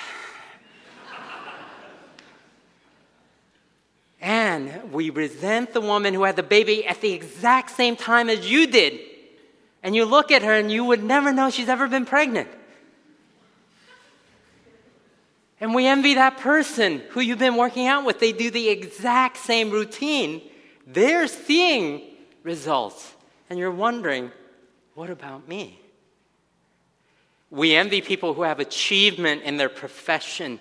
and 4.20 4.92
we 4.92 5.10
resent 5.10 5.72
the 5.72 5.80
woman 5.80 6.12
who 6.12 6.24
had 6.24 6.34
the 6.34 6.42
baby 6.42 6.84
at 6.86 7.00
the 7.00 7.12
exact 7.12 7.70
same 7.70 7.94
time 7.94 8.28
as 8.28 8.50
you 8.50 8.66
did. 8.66 8.98
And 9.84 9.94
you 9.94 10.04
look 10.04 10.32
at 10.32 10.42
her 10.42 10.52
and 10.52 10.70
you 10.70 10.84
would 10.84 11.04
never 11.04 11.32
know 11.32 11.50
she's 11.50 11.68
ever 11.68 11.86
been 11.86 12.04
pregnant. 12.04 12.48
And 15.60 15.74
we 15.74 15.86
envy 15.86 16.14
that 16.14 16.38
person 16.38 17.00
who 17.10 17.20
you've 17.20 17.38
been 17.38 17.54
working 17.54 17.86
out 17.86 18.04
with. 18.04 18.18
They 18.18 18.32
do 18.32 18.50
the 18.50 18.68
exact 18.68 19.36
same 19.36 19.70
routine. 19.70 20.42
They're 20.84 21.28
seeing 21.28 22.02
results 22.42 23.12
and 23.50 23.58
you're 23.58 23.70
wondering, 23.70 24.30
what 24.94 25.10
about 25.10 25.48
me? 25.48 25.78
We 27.50 27.74
envy 27.74 28.00
people 28.00 28.34
who 28.34 28.42
have 28.42 28.60
achievement 28.60 29.42
in 29.42 29.56
their 29.56 29.68
profession 29.68 30.58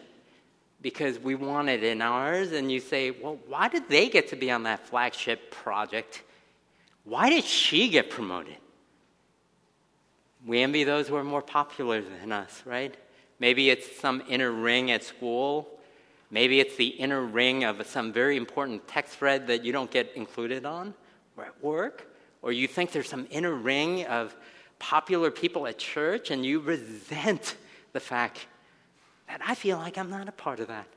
because 0.81 1.19
we 1.19 1.35
want 1.35 1.69
it 1.69 1.83
in 1.83 2.01
ours, 2.01 2.51
and 2.51 2.71
you 2.71 2.79
say, 2.79 3.11
well, 3.11 3.37
why 3.47 3.67
did 3.67 3.87
they 3.87 4.09
get 4.09 4.29
to 4.29 4.35
be 4.35 4.49
on 4.49 4.63
that 4.63 4.87
flagship 4.87 5.51
project? 5.51 6.23
Why 7.03 7.29
did 7.29 7.43
she 7.43 7.89
get 7.89 8.09
promoted? 8.09 8.57
We 10.45 10.61
envy 10.63 10.83
those 10.83 11.07
who 11.07 11.15
are 11.15 11.23
more 11.23 11.43
popular 11.43 12.01
than 12.01 12.31
us, 12.31 12.63
right? 12.65 12.95
Maybe 13.39 13.69
it's 13.69 13.99
some 13.99 14.23
inner 14.27 14.51
ring 14.51 14.91
at 14.91 15.03
school. 15.03 15.67
Maybe 16.31 16.59
it's 16.59 16.75
the 16.77 16.87
inner 16.87 17.21
ring 17.21 17.63
of 17.63 17.85
some 17.85 18.11
very 18.11 18.37
important 18.37 18.87
text 18.87 19.17
thread 19.17 19.47
that 19.47 19.63
you 19.63 19.71
don't 19.71 19.91
get 19.91 20.11
included 20.15 20.65
on 20.65 20.93
or 21.37 21.45
at 21.45 21.63
work 21.63 22.10
or 22.41 22.51
you 22.51 22.67
think 22.67 22.91
there's 22.91 23.09
some 23.09 23.27
inner 23.29 23.53
ring 23.53 24.05
of 24.05 24.35
popular 24.79 25.29
people 25.29 25.67
at 25.67 25.77
church 25.77 26.31
and 26.31 26.45
you 26.45 26.59
resent 26.59 27.55
the 27.93 27.99
fact 27.99 28.47
that 29.27 29.41
I 29.45 29.55
feel 29.55 29.77
like 29.77 29.97
I'm 29.97 30.09
not 30.09 30.27
a 30.27 30.31
part 30.31 30.59
of 30.59 30.67
that. 30.67 30.87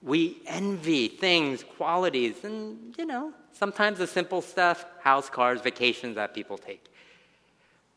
We 0.00 0.40
envy 0.46 1.08
things, 1.08 1.64
qualities, 1.64 2.44
and, 2.44 2.94
you 2.96 3.04
know, 3.04 3.32
sometimes 3.52 3.98
the 3.98 4.06
simple 4.06 4.42
stuff 4.42 4.84
house, 5.00 5.28
cars, 5.28 5.60
vacations 5.60 6.14
that 6.14 6.34
people 6.34 6.56
take. 6.56 6.84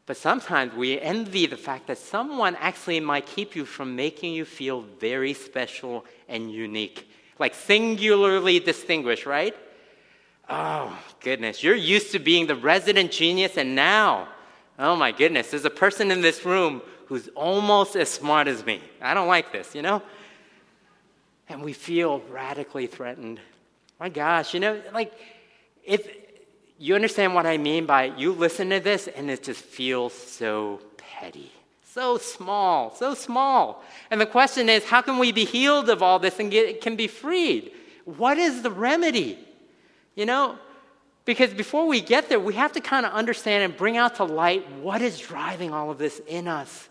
But 0.08 0.18
sometimes 0.18 0.74
we 0.74 1.00
envy 1.00 1.46
the 1.46 1.58
fact 1.58 1.88
that 1.88 2.00
someone 2.00 2.56
actually 2.56 3.00
might 3.00 3.28
keep 3.28 3.56
you 3.56 3.66
from 3.66 3.96
making 3.96 4.34
you 4.34 4.46
feel 4.46 4.82
very 4.82 5.34
special 5.34 6.06
and 6.28 6.52
unique, 6.52 7.08
like 7.38 7.54
singularly 7.54 8.60
distinguished, 8.60 9.28
right? 9.28 9.56
Oh, 10.54 11.00
goodness. 11.22 11.64
You're 11.64 11.76
used 11.76 12.12
to 12.12 12.20
being 12.20 12.46
the 12.46 12.58
resident 12.58 13.10
genius, 13.10 13.56
and 13.56 13.74
now, 13.74 14.28
oh 14.78 14.98
my 14.98 15.14
goodness, 15.14 15.50
there's 15.50 15.64
a 15.64 15.70
person 15.70 16.12
in 16.12 16.20
this 16.20 16.44
room 16.44 16.82
who's 17.06 17.30
almost 17.30 17.96
as 17.96 18.10
smart 18.10 18.50
as 18.50 18.66
me. 18.66 18.82
I 19.02 19.14
don't 19.14 19.30
like 19.30 19.54
this, 19.54 19.74
you 19.74 19.82
know? 19.82 20.02
And 21.48 21.64
we 21.64 21.72
feel 21.72 22.20
radically 22.30 22.86
threatened. 22.86 23.40
My 23.98 24.10
gosh, 24.10 24.54
you 24.54 24.60
know, 24.60 24.82
like, 24.94 25.14
if 25.86 26.10
you 26.78 26.96
understand 26.96 27.34
what 27.34 27.46
I 27.46 27.58
mean 27.58 27.86
by 27.86 28.06
you 28.18 28.34
listen 28.34 28.72
to 28.72 28.82
this 28.82 29.08
and 29.08 29.32
it 29.32 29.44
just 29.44 29.62
feels 29.62 30.14
so 30.14 30.82
petty, 30.98 31.50
so 31.86 32.18
small, 32.18 32.94
so 32.94 33.14
small. 33.14 33.86
And 34.10 34.20
the 34.20 34.26
question 34.26 34.68
is, 34.68 34.84
how 34.84 35.02
can 35.02 35.18
we 35.18 35.32
be 35.32 35.46
healed 35.46 35.90
of 35.90 36.04
all 36.04 36.20
this 36.20 36.40
and 36.40 36.52
get, 36.52 36.82
can 36.82 36.98
be 36.98 37.08
freed? 37.08 37.72
What 38.04 38.38
is 38.38 38.64
the 38.64 38.72
remedy? 38.72 39.40
You 40.16 40.26
know, 40.26 40.58
because 41.26 41.54
before 41.54 41.88
we 41.88 42.02
get 42.02 42.30
there, 42.30 42.40
we 42.40 42.54
have 42.56 42.74
to 42.74 42.82
kind 42.82 43.06
of 43.06 43.14
understand 43.14 43.64
and 43.64 43.78
bring 43.78 43.98
out 43.98 44.16
to 44.16 44.24
light 44.24 44.70
what 44.82 45.02
is 45.02 45.20
driving 45.20 45.74
all 45.74 45.92
of 45.92 45.98
this 45.98 46.20
in 46.28 46.48
us. 46.48 46.90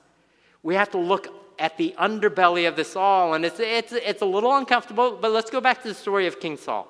We 0.63 0.75
have 0.75 0.91
to 0.93 0.99
look 0.99 1.29
at 1.59 1.77
the 1.77 1.95
underbelly 1.99 2.67
of 2.67 2.77
this 2.77 2.97
all, 2.97 3.35
and 3.35 3.45
it's, 3.45 3.61
it's, 3.61 3.93
it's 3.93 4.23
a 4.23 4.27
little 4.27 4.57
uncomfortable, 4.57 5.19
but 5.21 5.31
let's 5.31 5.51
go 5.51 5.61
back 5.61 5.83
to 5.83 5.89
the 5.89 5.95
story 5.95 6.27
of 6.27 6.41
King 6.41 6.57
Saul. 6.57 6.89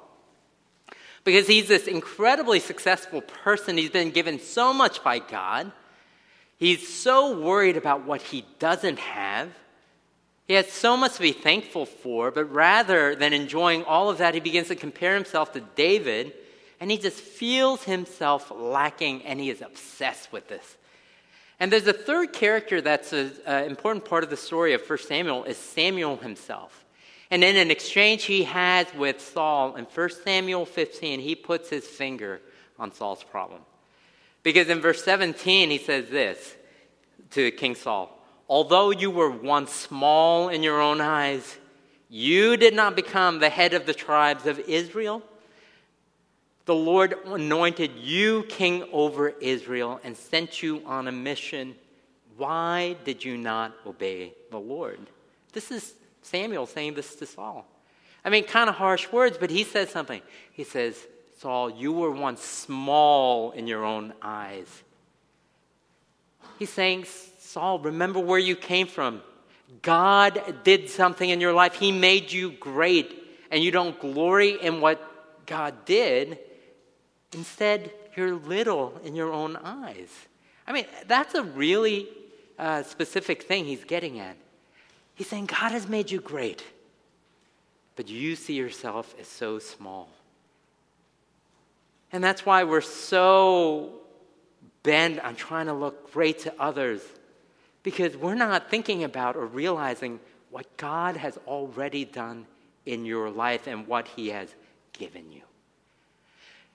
Because 1.24 1.46
he's 1.46 1.68
this 1.68 1.86
incredibly 1.86 2.60
successful 2.60 3.20
person, 3.20 3.76
he's 3.76 3.90
been 3.90 4.10
given 4.10 4.38
so 4.38 4.72
much 4.72 5.02
by 5.02 5.18
God. 5.18 5.72
He's 6.58 6.86
so 6.86 7.38
worried 7.38 7.76
about 7.76 8.06
what 8.06 8.22
he 8.22 8.44
doesn't 8.58 8.98
have. 8.98 9.48
He 10.50 10.56
has 10.56 10.72
so 10.72 10.96
much 10.96 11.14
to 11.14 11.20
be 11.20 11.30
thankful 11.30 11.86
for, 11.86 12.32
but 12.32 12.46
rather 12.46 13.14
than 13.14 13.32
enjoying 13.32 13.84
all 13.84 14.10
of 14.10 14.18
that, 14.18 14.34
he 14.34 14.40
begins 14.40 14.66
to 14.66 14.74
compare 14.74 15.14
himself 15.14 15.52
to 15.52 15.60
David, 15.60 16.32
and 16.80 16.90
he 16.90 16.98
just 16.98 17.20
feels 17.20 17.84
himself 17.84 18.50
lacking, 18.50 19.24
and 19.26 19.38
he 19.38 19.48
is 19.48 19.62
obsessed 19.62 20.32
with 20.32 20.48
this. 20.48 20.76
And 21.60 21.70
there's 21.70 21.86
a 21.86 21.92
third 21.92 22.32
character 22.32 22.80
that's 22.80 23.12
an 23.12 23.30
important 23.46 24.06
part 24.06 24.24
of 24.24 24.30
the 24.30 24.36
story 24.36 24.72
of 24.72 24.82
1 24.90 24.98
Samuel 24.98 25.44
is 25.44 25.56
Samuel 25.56 26.16
himself. 26.16 26.84
And 27.30 27.44
in 27.44 27.56
an 27.56 27.70
exchange 27.70 28.24
he 28.24 28.42
has 28.42 28.92
with 28.96 29.20
Saul 29.20 29.76
in 29.76 29.84
1 29.84 30.10
Samuel 30.24 30.66
15, 30.66 31.20
he 31.20 31.36
puts 31.36 31.70
his 31.70 31.86
finger 31.86 32.40
on 32.76 32.92
Saul's 32.92 33.22
problem. 33.22 33.60
Because 34.42 34.68
in 34.68 34.80
verse 34.80 35.04
17, 35.04 35.70
he 35.70 35.78
says 35.78 36.08
this 36.08 36.56
to 37.30 37.52
King 37.52 37.76
Saul 37.76 38.16
Although 38.50 38.90
you 38.90 39.12
were 39.12 39.30
once 39.30 39.72
small 39.72 40.48
in 40.48 40.64
your 40.64 40.80
own 40.80 41.00
eyes, 41.00 41.56
you 42.08 42.56
did 42.56 42.74
not 42.74 42.96
become 42.96 43.38
the 43.38 43.48
head 43.48 43.74
of 43.74 43.86
the 43.86 43.94
tribes 43.94 44.44
of 44.44 44.58
Israel. 44.58 45.22
The 46.64 46.74
Lord 46.74 47.14
anointed 47.26 47.92
you 47.94 48.42
king 48.48 48.88
over 48.92 49.28
Israel 49.28 50.00
and 50.02 50.16
sent 50.16 50.64
you 50.64 50.82
on 50.84 51.06
a 51.06 51.12
mission. 51.12 51.76
Why 52.36 52.96
did 53.04 53.24
you 53.24 53.36
not 53.36 53.72
obey 53.86 54.34
the 54.50 54.58
Lord? 54.58 54.98
This 55.52 55.70
is 55.70 55.94
Samuel 56.22 56.66
saying 56.66 56.94
this 56.94 57.14
to 57.16 57.26
Saul. 57.26 57.64
I 58.24 58.30
mean, 58.30 58.42
kind 58.42 58.68
of 58.68 58.74
harsh 58.74 59.12
words, 59.12 59.38
but 59.38 59.50
he 59.50 59.62
says 59.62 59.90
something. 59.90 60.22
He 60.50 60.64
says, 60.64 60.96
Saul, 61.38 61.70
you 61.70 61.92
were 61.92 62.10
once 62.10 62.42
small 62.42 63.52
in 63.52 63.68
your 63.68 63.84
own 63.84 64.12
eyes. 64.20 64.82
He's 66.58 66.70
saying, 66.70 67.06
Saul, 67.52 67.80
remember 67.80 68.20
where 68.20 68.38
you 68.38 68.54
came 68.54 68.86
from. 68.86 69.22
God 69.82 70.62
did 70.62 70.88
something 70.88 71.28
in 71.28 71.40
your 71.40 71.52
life, 71.52 71.74
He 71.74 71.90
made 71.90 72.30
you 72.30 72.52
great, 72.52 73.12
and 73.50 73.62
you 73.62 73.72
don't 73.72 73.98
glory 73.98 74.56
in 74.62 74.80
what 74.80 75.46
God 75.46 75.84
did. 75.84 76.38
Instead, 77.32 77.90
you're 78.16 78.34
little 78.34 79.00
in 79.04 79.16
your 79.16 79.32
own 79.32 79.56
eyes. 79.56 80.10
I 80.64 80.72
mean, 80.72 80.86
that's 81.08 81.34
a 81.34 81.42
really 81.42 82.06
uh, 82.56 82.84
specific 82.84 83.42
thing 83.42 83.64
he's 83.64 83.82
getting 83.82 84.20
at. 84.20 84.36
He's 85.16 85.26
saying, 85.26 85.46
God 85.46 85.72
has 85.72 85.88
made 85.88 86.08
you 86.08 86.20
great, 86.20 86.64
but 87.96 88.08
you 88.08 88.36
see 88.36 88.54
yourself 88.54 89.12
as 89.20 89.26
so 89.26 89.58
small. 89.58 90.08
And 92.12 92.22
that's 92.22 92.46
why 92.46 92.62
we're 92.62 92.80
so 92.80 93.94
bent 94.84 95.18
on 95.18 95.34
trying 95.34 95.66
to 95.66 95.74
look 95.74 96.12
great 96.12 96.38
to 96.40 96.54
others, 96.60 97.02
because 97.82 98.16
we're 98.16 98.34
not 98.34 98.70
thinking 98.70 99.04
about 99.04 99.36
or 99.36 99.46
realizing 99.46 100.20
what 100.50 100.76
God 100.76 101.16
has 101.16 101.38
already 101.46 102.04
done 102.04 102.46
in 102.86 103.04
your 103.04 103.30
life 103.30 103.66
and 103.66 103.86
what 103.86 104.08
He 104.08 104.28
has 104.28 104.54
given 104.92 105.30
you. 105.30 105.42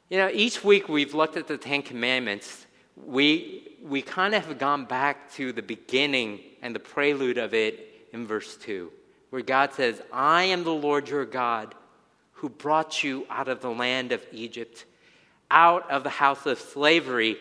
You 0.10 0.18
know, 0.18 0.30
each 0.32 0.64
week 0.64 0.88
we've 0.88 1.14
looked 1.14 1.38
at 1.38 1.48
the 1.48 1.58
Ten 1.58 1.82
Commandments. 1.82 2.68
We, 2.96 3.68
we 3.84 4.02
kind 4.02 4.34
of 4.36 4.46
have 4.46 4.58
gone 4.58 4.86
back 4.86 5.32
to 5.34 5.52
the 5.52 5.62
beginning 5.62 6.40
and 6.62 6.76
the 6.76 6.80
prelude 6.80 7.38
of 7.38 7.54
it 7.54 8.08
in 8.14 8.26
verse 8.26 8.56
2, 8.58 8.92
where 9.30 9.42
God 9.42 9.74
says, 9.74 10.02
I 10.14 10.44
am 10.44 10.64
the 10.64 10.72
Lord 10.72 11.10
your 11.10 11.26
God 11.26 11.76
who 12.34 12.50
brought 12.50 13.04
you 13.04 13.26
out 13.30 13.48
of 13.48 13.62
the 13.62 13.70
land 13.70 14.12
of 14.12 14.26
Egypt 14.32 14.86
out 15.52 15.90
of 15.90 16.04
the 16.04 16.10
house 16.10 16.46
of 16.46 16.60
slavery, 16.60 17.38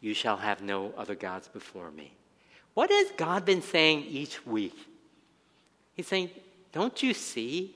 you 0.00 0.14
shall 0.14 0.36
have 0.36 0.62
no 0.62 0.92
other 0.96 1.14
gods 1.14 1.48
before 1.48 1.90
me. 1.90 2.14
What 2.74 2.90
has 2.90 3.10
God 3.16 3.44
been 3.44 3.62
saying 3.62 4.04
each 4.08 4.46
week? 4.46 4.76
He's 5.94 6.06
saying, 6.06 6.30
Don't 6.72 7.02
you 7.02 7.14
see? 7.14 7.74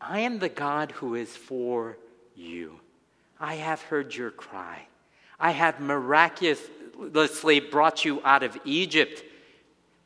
I 0.00 0.20
am 0.20 0.38
the 0.38 0.48
God 0.48 0.92
who 0.92 1.14
is 1.14 1.36
for 1.36 1.96
you. 2.34 2.78
I 3.40 3.54
have 3.54 3.82
heard 3.82 4.14
your 4.14 4.30
cry. 4.30 4.86
I 5.38 5.50
have 5.50 5.80
miraculously 5.80 7.60
brought 7.60 8.04
you 8.04 8.20
out 8.24 8.42
of 8.42 8.58
Egypt 8.64 9.24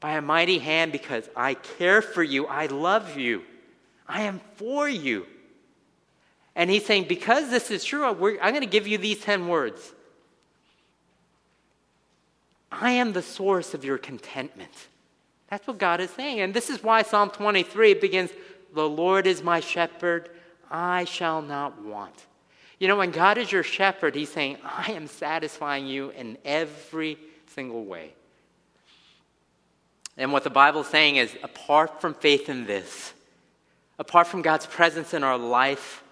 by 0.00 0.12
a 0.12 0.22
mighty 0.22 0.58
hand 0.58 0.92
because 0.92 1.28
I 1.36 1.54
care 1.54 2.02
for 2.02 2.22
you. 2.22 2.46
I 2.46 2.66
love 2.66 3.16
you. 3.16 3.42
I 4.08 4.22
am 4.22 4.40
for 4.56 4.88
you. 4.88 5.26
And 6.56 6.68
he's 6.68 6.84
saying, 6.84 7.04
because 7.08 7.50
this 7.50 7.70
is 7.70 7.84
true, 7.84 8.04
I'm 8.04 8.18
going 8.18 8.60
to 8.60 8.66
give 8.66 8.86
you 8.86 8.98
these 8.98 9.20
10 9.20 9.46
words. 9.46 9.92
I 12.70 12.92
am 12.92 13.12
the 13.12 13.22
source 13.22 13.74
of 13.74 13.84
your 13.84 13.98
contentment. 13.98 14.88
That's 15.48 15.66
what 15.66 15.78
God 15.78 16.00
is 16.00 16.10
saying. 16.10 16.40
And 16.40 16.54
this 16.54 16.70
is 16.70 16.82
why 16.82 17.02
Psalm 17.02 17.30
23 17.30 17.94
begins 17.94 18.30
The 18.74 18.88
Lord 18.88 19.26
is 19.26 19.42
my 19.42 19.60
shepherd, 19.60 20.30
I 20.70 21.04
shall 21.04 21.42
not 21.42 21.82
want. 21.82 22.26
You 22.78 22.88
know, 22.88 22.96
when 22.96 23.10
God 23.10 23.36
is 23.36 23.52
your 23.52 23.62
shepherd, 23.62 24.14
he's 24.14 24.30
saying, 24.30 24.56
I 24.64 24.92
am 24.92 25.06
satisfying 25.06 25.86
you 25.86 26.10
in 26.10 26.38
every 26.44 27.18
single 27.54 27.84
way. 27.84 28.14
And 30.16 30.32
what 30.32 30.44
the 30.44 30.50
Bible 30.50 30.82
is 30.82 30.86
saying 30.86 31.16
is, 31.16 31.36
apart 31.42 32.00
from 32.00 32.14
faith 32.14 32.48
in 32.48 32.66
this, 32.66 33.12
apart 33.98 34.26
from 34.26 34.42
God's 34.42 34.66
presence 34.66 35.12
in 35.12 35.24
our 35.24 35.36
life, 35.36 36.02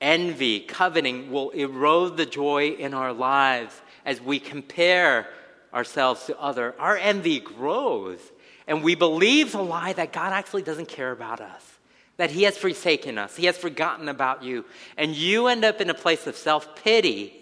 envy, 0.00 0.60
coveting 0.60 1.30
will 1.30 1.50
erode 1.50 2.16
the 2.16 2.26
joy 2.26 2.70
in 2.70 2.94
our 2.94 3.12
lives 3.12 3.80
as 4.04 4.20
we 4.20 4.40
compare 4.40 5.28
ourselves 5.72 6.24
to 6.26 6.38
other. 6.40 6.74
Our 6.78 6.96
envy 6.96 7.40
grows, 7.40 8.20
and 8.66 8.82
we 8.82 8.94
believe 8.94 9.52
the 9.52 9.62
lie 9.62 9.92
that 9.94 10.12
God 10.12 10.32
actually 10.32 10.62
doesn't 10.62 10.88
care 10.88 11.12
about 11.12 11.40
us, 11.40 11.78
that 12.16 12.30
He 12.30 12.42
has 12.44 12.56
forsaken 12.58 13.18
us, 13.18 13.36
He 13.36 13.46
has 13.46 13.56
forgotten 13.56 14.08
about 14.08 14.42
you, 14.42 14.64
and 14.96 15.14
you 15.14 15.46
end 15.46 15.64
up 15.64 15.80
in 15.80 15.90
a 15.90 15.94
place 15.94 16.26
of 16.26 16.36
self 16.36 16.76
pity. 16.76 17.38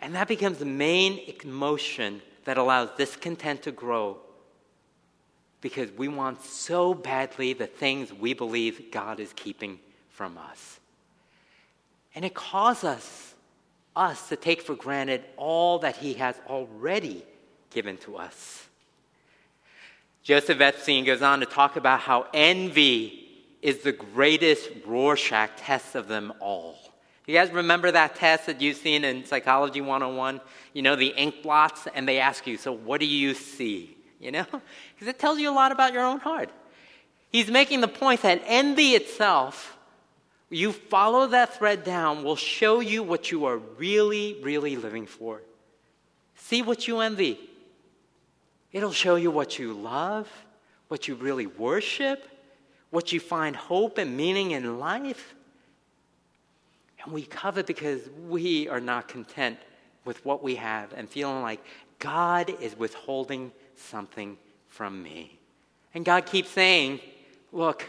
And 0.00 0.14
that 0.14 0.28
becomes 0.28 0.58
the 0.58 0.64
main 0.64 1.18
emotion 1.42 2.22
that 2.44 2.56
allows 2.56 2.90
discontent 2.96 3.62
to 3.62 3.72
grow 3.72 4.18
because 5.60 5.90
we 5.92 6.08
want 6.08 6.42
so 6.42 6.94
badly 6.94 7.52
the 7.52 7.66
things 7.66 8.12
we 8.12 8.32
believe 8.32 8.90
God 8.92 9.20
is 9.20 9.32
keeping 9.34 9.80
from 10.10 10.38
us. 10.38 10.78
And 12.14 12.24
it 12.24 12.34
causes 12.34 12.84
us, 12.84 13.27
us 13.98 14.28
to 14.28 14.36
take 14.36 14.62
for 14.62 14.74
granted 14.74 15.24
all 15.36 15.80
that 15.80 15.96
He 15.96 16.14
has 16.14 16.36
already 16.48 17.24
given 17.70 17.96
to 17.98 18.16
us. 18.16 18.66
Joseph 20.22 20.60
Epstein 20.60 21.04
goes 21.04 21.22
on 21.22 21.40
to 21.40 21.46
talk 21.46 21.76
about 21.76 22.00
how 22.00 22.26
envy 22.32 23.28
is 23.62 23.78
the 23.78 23.92
greatest 23.92 24.68
Rorschach 24.86 25.50
test 25.56 25.94
of 25.94 26.06
them 26.06 26.32
all. 26.40 26.76
You 27.26 27.34
guys 27.34 27.50
remember 27.50 27.90
that 27.90 28.14
test 28.14 28.46
that 28.46 28.60
you've 28.60 28.76
seen 28.76 29.04
in 29.04 29.24
Psychology 29.24 29.80
101? 29.80 30.40
You 30.72 30.82
know, 30.82 30.96
the 30.96 31.08
ink 31.08 31.42
blots, 31.42 31.86
and 31.94 32.08
they 32.08 32.18
ask 32.20 32.46
you, 32.46 32.56
So 32.56 32.72
what 32.72 33.00
do 33.00 33.06
you 33.06 33.34
see? 33.34 33.96
You 34.20 34.32
know? 34.32 34.46
Because 34.94 35.08
it 35.08 35.18
tells 35.18 35.38
you 35.38 35.48
a 35.48 35.52
lot 35.52 35.70
about 35.70 35.92
your 35.92 36.04
own 36.04 36.18
heart. 36.18 36.50
He's 37.30 37.50
making 37.50 37.82
the 37.82 37.88
point 37.88 38.22
that 38.22 38.42
envy 38.46 38.94
itself 38.94 39.77
you 40.50 40.72
follow 40.72 41.26
that 41.28 41.58
thread 41.58 41.84
down, 41.84 42.24
will 42.24 42.36
show 42.36 42.80
you 42.80 43.02
what 43.02 43.30
you 43.30 43.44
are 43.44 43.58
really, 43.58 44.38
really 44.42 44.76
living 44.76 45.06
for. 45.06 45.42
See 46.36 46.62
what 46.62 46.88
you 46.88 47.00
envy. 47.00 47.38
It'll 48.72 48.92
show 48.92 49.16
you 49.16 49.30
what 49.30 49.58
you 49.58 49.74
love, 49.74 50.28
what 50.88 51.06
you 51.06 51.14
really 51.16 51.46
worship, 51.46 52.26
what 52.90 53.12
you 53.12 53.20
find 53.20 53.54
hope 53.54 53.98
and 53.98 54.16
meaning 54.16 54.52
in 54.52 54.78
life. 54.78 55.34
And 57.04 57.12
we 57.12 57.22
covet 57.22 57.66
because 57.66 58.00
we 58.26 58.68
are 58.68 58.80
not 58.80 59.08
content 59.08 59.58
with 60.04 60.24
what 60.24 60.42
we 60.42 60.54
have 60.54 60.94
and 60.94 61.08
feeling 61.08 61.42
like 61.42 61.62
God 61.98 62.54
is 62.60 62.76
withholding 62.78 63.52
something 63.76 64.38
from 64.68 65.02
me. 65.02 65.38
And 65.92 66.04
God 66.04 66.24
keeps 66.24 66.50
saying, 66.50 67.00
Look, 67.52 67.84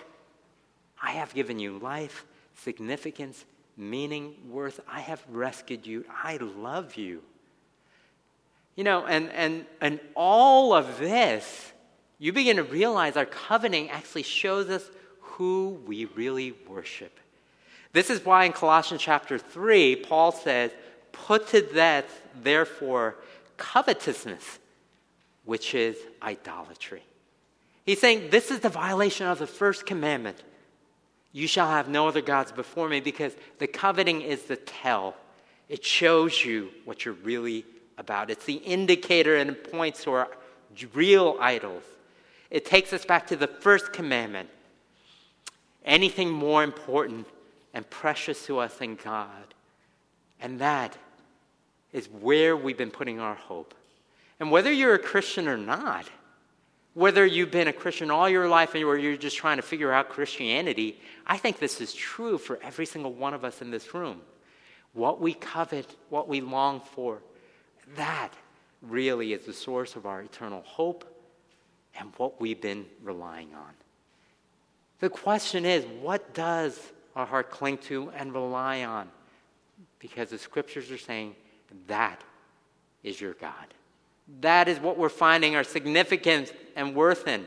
I 1.02 1.12
have 1.12 1.34
given 1.34 1.60
you 1.60 1.80
life 1.80 2.26
significance, 2.64 3.46
meaning, 3.78 4.36
worth. 4.50 4.80
I 4.88 5.02
have 5.02 5.24
rescued 5.30 5.86
you. 5.86 6.06
I 6.24 6.38
love 6.38 6.96
you. 6.96 7.22
You 8.76 8.84
know, 8.84 9.06
and, 9.06 9.30
and, 9.32 9.66
and 9.82 10.00
all 10.16 10.74
of 10.74 11.00
this, 11.00 11.72
you 12.18 12.34
begin 12.34 12.58
to 12.58 12.64
realize 12.64 13.18
our 13.18 13.26
coveting 13.26 13.90
actually 13.90 14.24
shows 14.24 14.70
us 14.70 14.90
who 15.22 15.82
we 15.86 16.06
really 16.06 16.54
worship. 16.68 17.18
This 17.94 18.10
is 18.10 18.24
why 18.24 18.46
in 18.46 18.52
Colossians 18.52 19.02
chapter 19.02 19.38
3, 19.38 19.98
Paul 19.98 20.32
says, 20.32 20.72
Put 21.12 21.48
to 21.48 21.62
death, 21.62 22.22
therefore, 22.42 23.16
covetousness, 23.58 24.60
which 25.44 25.74
is 25.74 25.98
idolatry. 26.22 27.04
He's 27.86 28.00
saying 28.00 28.30
this 28.30 28.52
is 28.52 28.60
the 28.60 28.70
violation 28.70 29.26
of 29.26 29.40
the 29.40 29.48
first 29.48 29.86
commandment. 29.86 30.38
You 31.32 31.48
shall 31.48 31.70
have 31.70 31.88
no 31.88 32.08
other 32.08 32.22
gods 32.22 32.52
before 32.52 32.90
me 32.90 33.00
because 33.00 33.36
the 33.60 33.68
coveting 33.68 34.22
is 34.22 34.44
the 34.44 34.56
tell. 34.56 35.16
It 35.68 35.86
shows 35.86 36.44
you 36.44 36.70
what 36.86 37.06
you're 37.06 37.14
really 37.14 37.66
about. 37.98 38.32
It's 38.32 38.46
the 38.46 38.56
indicator 38.56 39.36
and 39.36 39.52
it 39.52 39.72
points 39.72 40.04
to 40.04 40.12
our 40.12 40.30
real 40.94 41.38
idols. 41.40 41.84
It 42.50 42.66
takes 42.66 42.94
us 42.94 43.06
back 43.06 43.28
to 43.28 43.36
the 43.36 43.48
first 43.48 43.94
commandment. 43.94 44.50
Anything 45.86 46.32
more 46.32 46.64
important 46.64 47.28
and 47.74 47.88
precious 47.90 48.46
to 48.48 48.60
us 48.60 48.76
than 48.76 48.96
God. 48.96 49.54
And 50.42 50.60
that 50.60 50.98
is 51.94 52.08
where 52.08 52.56
we've 52.56 52.78
been 52.78 52.92
putting 52.92 53.20
our 53.20 53.36
hope. 53.36 53.76
And 54.40 54.52
whether 54.52 54.72
you're 54.72 54.96
a 54.96 55.00
Christian 55.00 55.48
or 55.48 55.58
not, 55.58 56.10
whether 56.94 57.26
you've 57.26 57.52
been 57.52 57.68
a 57.68 57.74
Christian 57.74 58.12
all 58.12 58.28
your 58.28 58.48
life 58.48 58.74
or 58.74 58.98
you're 58.98 59.18
just 59.18 59.38
trying 59.38 59.58
to 59.58 59.64
figure 59.64 59.92
out 59.92 60.10
Christianity, 60.10 61.00
I 61.26 61.38
think 61.38 61.60
this 61.60 61.82
is 61.82 61.94
true 61.94 62.38
for 62.38 62.60
every 62.64 62.86
single 62.86 63.14
one 63.14 63.34
of 63.34 63.46
us 63.46 63.62
in 63.62 63.72
this 63.72 63.94
room. 63.94 64.22
What 64.94 65.22
we 65.22 65.34
covet, 65.34 65.96
what 66.10 66.28
we 66.28 66.42
long 66.42 66.82
for, 66.82 67.22
that 67.96 68.34
really 68.82 69.34
is 69.34 69.46
the 69.46 69.54
source 69.54 69.96
of 69.96 70.06
our 70.06 70.22
eternal 70.22 70.62
hope 70.66 71.06
and 71.98 72.12
what 72.18 72.40
we've 72.42 72.62
been 72.62 72.86
relying 73.04 73.54
on. 73.54 73.74
The 75.00 75.10
question 75.10 75.66
is 75.66 75.86
what 76.02 76.34
does 76.34 76.80
our 77.16 77.26
heart 77.26 77.52
cling 77.52 77.78
to 77.80 78.12
and 78.16 78.34
rely 78.34 78.84
on? 78.84 79.10
Because 80.00 80.30
the 80.30 80.38
scriptures 80.38 80.92
are 80.92 80.98
saying 80.98 81.36
that 81.88 82.24
is 83.04 83.20
your 83.20 83.34
God. 83.34 83.74
That 84.42 84.68
is 84.68 84.80
what 84.80 84.98
we're 84.98 85.10
finding 85.10 85.56
our 85.56 85.64
significance 85.64 86.52
and 86.76 86.96
worth 86.96 87.28
in. 87.28 87.46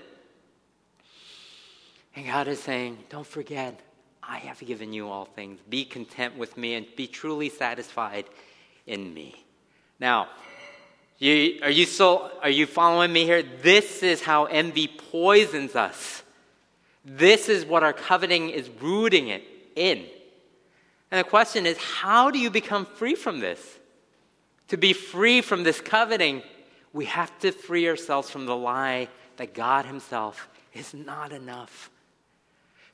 And 2.14 2.26
God 2.26 2.48
is 2.48 2.60
saying, 2.60 2.98
don't 3.08 3.26
forget, 3.26 3.80
I 4.22 4.38
have 4.38 4.58
given 4.60 4.92
you 4.92 5.08
all 5.08 5.24
things. 5.24 5.58
Be 5.68 5.84
content 5.84 6.36
with 6.36 6.56
me 6.56 6.74
and 6.74 6.86
be 6.96 7.06
truly 7.06 7.48
satisfied 7.48 8.26
in 8.86 9.12
me. 9.14 9.44
Now, 9.98 10.28
you, 11.18 11.60
are 11.62 11.70
you 11.70 11.86
still 11.86 12.30
are 12.42 12.50
you 12.50 12.66
following 12.66 13.12
me 13.12 13.24
here? 13.24 13.42
This 13.42 14.02
is 14.02 14.20
how 14.20 14.46
envy 14.46 14.88
poisons 14.88 15.76
us. 15.76 16.22
This 17.04 17.48
is 17.48 17.64
what 17.64 17.82
our 17.82 17.92
coveting 17.92 18.50
is 18.50 18.68
rooting 18.80 19.28
it 19.28 19.44
in. 19.76 20.04
And 21.10 21.18
the 21.18 21.28
question 21.28 21.66
is, 21.66 21.76
how 21.78 22.30
do 22.30 22.38
you 22.38 22.50
become 22.50 22.86
free 22.86 23.14
from 23.14 23.40
this? 23.40 23.60
To 24.68 24.76
be 24.76 24.92
free 24.92 25.42
from 25.42 25.62
this 25.62 25.80
coveting, 25.80 26.42
we 26.92 27.06
have 27.06 27.36
to 27.40 27.52
free 27.52 27.88
ourselves 27.88 28.30
from 28.30 28.46
the 28.46 28.56
lie 28.56 29.08
that 29.36 29.54
God 29.54 29.86
Himself 29.86 30.48
is 30.74 30.94
not 30.94 31.32
enough. 31.32 31.90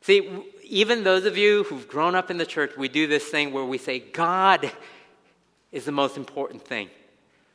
See, 0.00 0.44
even 0.62 1.04
those 1.04 1.24
of 1.24 1.36
you 1.36 1.64
who've 1.64 1.88
grown 1.88 2.14
up 2.14 2.30
in 2.30 2.38
the 2.38 2.46
church, 2.46 2.76
we 2.76 2.88
do 2.88 3.06
this 3.06 3.24
thing 3.24 3.52
where 3.52 3.64
we 3.64 3.78
say, 3.78 3.98
God 3.98 4.70
is 5.72 5.84
the 5.84 5.92
most 5.92 6.16
important 6.16 6.62
thing. 6.62 6.88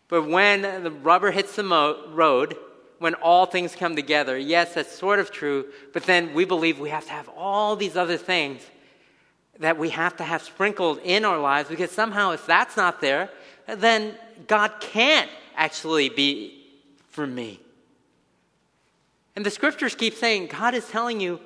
But 0.08 0.28
when 0.28 0.62
the 0.62 0.92
rubber 0.92 1.32
hits 1.32 1.56
the 1.56 1.64
mo- 1.64 2.10
road, 2.10 2.56
when 3.00 3.16
all 3.16 3.46
things 3.46 3.76
come 3.76 3.96
together, 3.96 4.38
yes, 4.38 4.76
that's 4.76 4.96
sort 4.96 5.20
of 5.20 5.32
true, 5.32 5.66
but 5.94 6.04
then 6.04 6.34
we 6.34 6.46
believe 6.46 6.80
we 6.80 6.90
have 6.90 7.06
to 7.06 7.12
have 7.12 7.30
all 7.30 7.76
these 7.76 7.98
other 7.98 8.18
things 8.18 8.62
that 9.60 9.78
we 9.78 9.90
have 9.90 10.16
to 10.18 10.24
have 10.24 10.44
sprinkled 10.44 11.00
in 11.04 11.26
our 11.26 11.40
lives 11.40 11.70
because 11.70 11.92
somehow, 11.92 12.32
if 12.32 12.46
that's 12.46 12.76
not 12.76 13.02
there, 13.02 13.30
then 13.68 14.16
God 14.48 14.72
can't 14.80 15.30
actually 15.56 16.10
be 16.10 16.64
for 17.10 17.26
me. 17.28 17.60
And 19.36 19.46
the 19.46 19.52
scriptures 19.52 19.96
keep 19.96 20.14
saying, 20.14 20.48
God 20.48 20.74
is 20.74 20.88
telling 20.88 21.20
you, 21.20 21.40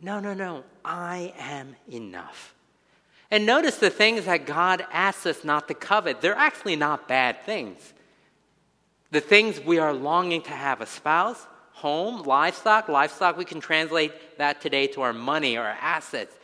no, 0.00 0.20
no, 0.20 0.34
no, 0.34 0.64
I 0.84 1.32
am 1.38 1.76
enough. 1.90 2.54
And 3.30 3.46
notice 3.46 3.76
the 3.76 3.90
things 3.90 4.24
that 4.24 4.46
God 4.46 4.84
asks 4.90 5.26
us 5.26 5.44
not 5.44 5.68
to 5.68 5.74
covet, 5.74 6.20
they're 6.20 6.34
actually 6.34 6.76
not 6.76 7.06
bad 7.06 7.42
things. 7.44 7.94
The 9.10 9.20
things 9.20 9.60
we 9.60 9.78
are 9.78 9.92
longing 9.92 10.42
to 10.42 10.50
have 10.50 10.80
a 10.80 10.86
spouse, 10.86 11.46
home, 11.72 12.22
livestock, 12.22 12.88
livestock, 12.88 13.36
we 13.36 13.44
can 13.44 13.60
translate 13.60 14.38
that 14.38 14.60
today 14.60 14.86
to 14.88 15.02
our 15.02 15.12
money, 15.12 15.56
our 15.56 15.76
assets. 15.80 16.36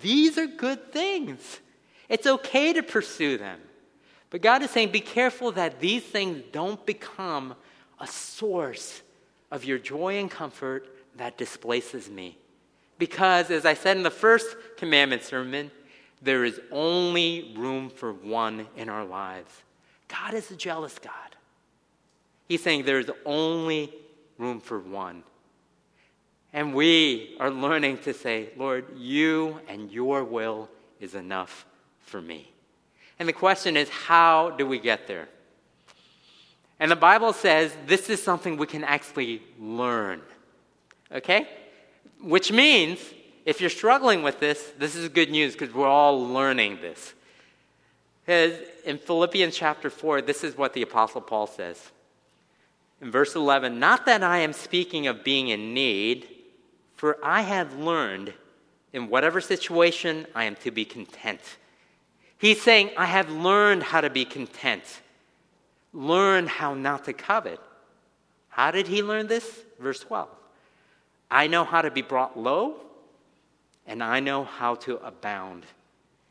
These 0.00 0.38
are 0.38 0.46
good 0.46 0.92
things. 0.92 1.60
It's 2.08 2.26
okay 2.26 2.72
to 2.72 2.82
pursue 2.82 3.38
them. 3.38 3.58
But 4.32 4.40
God 4.40 4.62
is 4.62 4.70
saying, 4.70 4.92
be 4.92 5.00
careful 5.00 5.52
that 5.52 5.78
these 5.78 6.02
things 6.02 6.42
don't 6.52 6.84
become 6.86 7.54
a 8.00 8.06
source 8.06 9.02
of 9.50 9.62
your 9.66 9.78
joy 9.78 10.16
and 10.16 10.30
comfort 10.30 10.88
that 11.18 11.36
displaces 11.36 12.08
me. 12.08 12.38
Because, 12.98 13.50
as 13.50 13.66
I 13.66 13.74
said 13.74 13.98
in 13.98 14.02
the 14.02 14.10
first 14.10 14.56
commandment 14.78 15.22
sermon, 15.22 15.70
there 16.22 16.46
is 16.46 16.58
only 16.70 17.52
room 17.58 17.90
for 17.90 18.14
one 18.14 18.66
in 18.74 18.88
our 18.88 19.04
lives. 19.04 19.52
God 20.08 20.32
is 20.32 20.50
a 20.50 20.56
jealous 20.56 20.98
God. 20.98 21.12
He's 22.48 22.62
saying 22.62 22.86
there's 22.86 23.10
only 23.26 23.92
room 24.38 24.60
for 24.60 24.78
one. 24.78 25.24
And 26.54 26.74
we 26.74 27.36
are 27.38 27.50
learning 27.50 27.98
to 27.98 28.14
say, 28.14 28.48
Lord, 28.56 28.86
you 28.96 29.60
and 29.68 29.92
your 29.92 30.24
will 30.24 30.70
is 31.00 31.14
enough 31.14 31.66
for 32.00 32.22
me. 32.22 32.51
And 33.18 33.28
the 33.28 33.32
question 33.32 33.76
is, 33.76 33.88
how 33.88 34.50
do 34.50 34.66
we 34.66 34.78
get 34.78 35.06
there? 35.06 35.28
And 36.80 36.90
the 36.90 36.96
Bible 36.96 37.32
says 37.32 37.72
this 37.86 38.10
is 38.10 38.22
something 38.22 38.56
we 38.56 38.66
can 38.66 38.82
actually 38.82 39.42
learn. 39.60 40.20
Okay? 41.12 41.46
Which 42.20 42.50
means, 42.50 42.98
if 43.44 43.60
you're 43.60 43.70
struggling 43.70 44.22
with 44.22 44.40
this, 44.40 44.72
this 44.78 44.96
is 44.96 45.08
good 45.08 45.30
news 45.30 45.52
because 45.52 45.72
we're 45.74 45.86
all 45.86 46.26
learning 46.26 46.78
this. 46.80 47.14
Because 48.24 48.58
in 48.84 48.98
Philippians 48.98 49.56
chapter 49.56 49.90
4, 49.90 50.22
this 50.22 50.44
is 50.44 50.56
what 50.56 50.72
the 50.72 50.82
Apostle 50.82 51.20
Paul 51.20 51.46
says. 51.46 51.90
In 53.00 53.10
verse 53.10 53.34
11, 53.34 53.78
not 53.78 54.06
that 54.06 54.22
I 54.22 54.38
am 54.38 54.52
speaking 54.52 55.08
of 55.08 55.24
being 55.24 55.48
in 55.48 55.74
need, 55.74 56.28
for 56.94 57.18
I 57.22 57.42
have 57.42 57.76
learned 57.76 58.32
in 58.92 59.08
whatever 59.08 59.40
situation 59.40 60.26
I 60.34 60.44
am 60.44 60.54
to 60.56 60.70
be 60.70 60.84
content. 60.84 61.40
He's 62.42 62.60
saying, 62.60 62.90
I 62.96 63.06
have 63.06 63.30
learned 63.30 63.84
how 63.84 64.00
to 64.00 64.10
be 64.10 64.24
content, 64.24 64.82
Learn 65.94 66.48
how 66.48 66.74
not 66.74 67.04
to 67.04 67.12
covet. 67.12 67.60
How 68.48 68.72
did 68.72 68.88
he 68.88 69.00
learn 69.00 69.28
this? 69.28 69.60
Verse 69.78 70.00
12. 70.00 70.28
I 71.30 71.46
know 71.46 71.62
how 71.62 71.82
to 71.82 71.90
be 71.90 72.02
brought 72.02 72.36
low, 72.36 72.80
and 73.86 74.02
I 74.02 74.18
know 74.18 74.42
how 74.42 74.74
to 74.76 74.96
abound. 75.06 75.66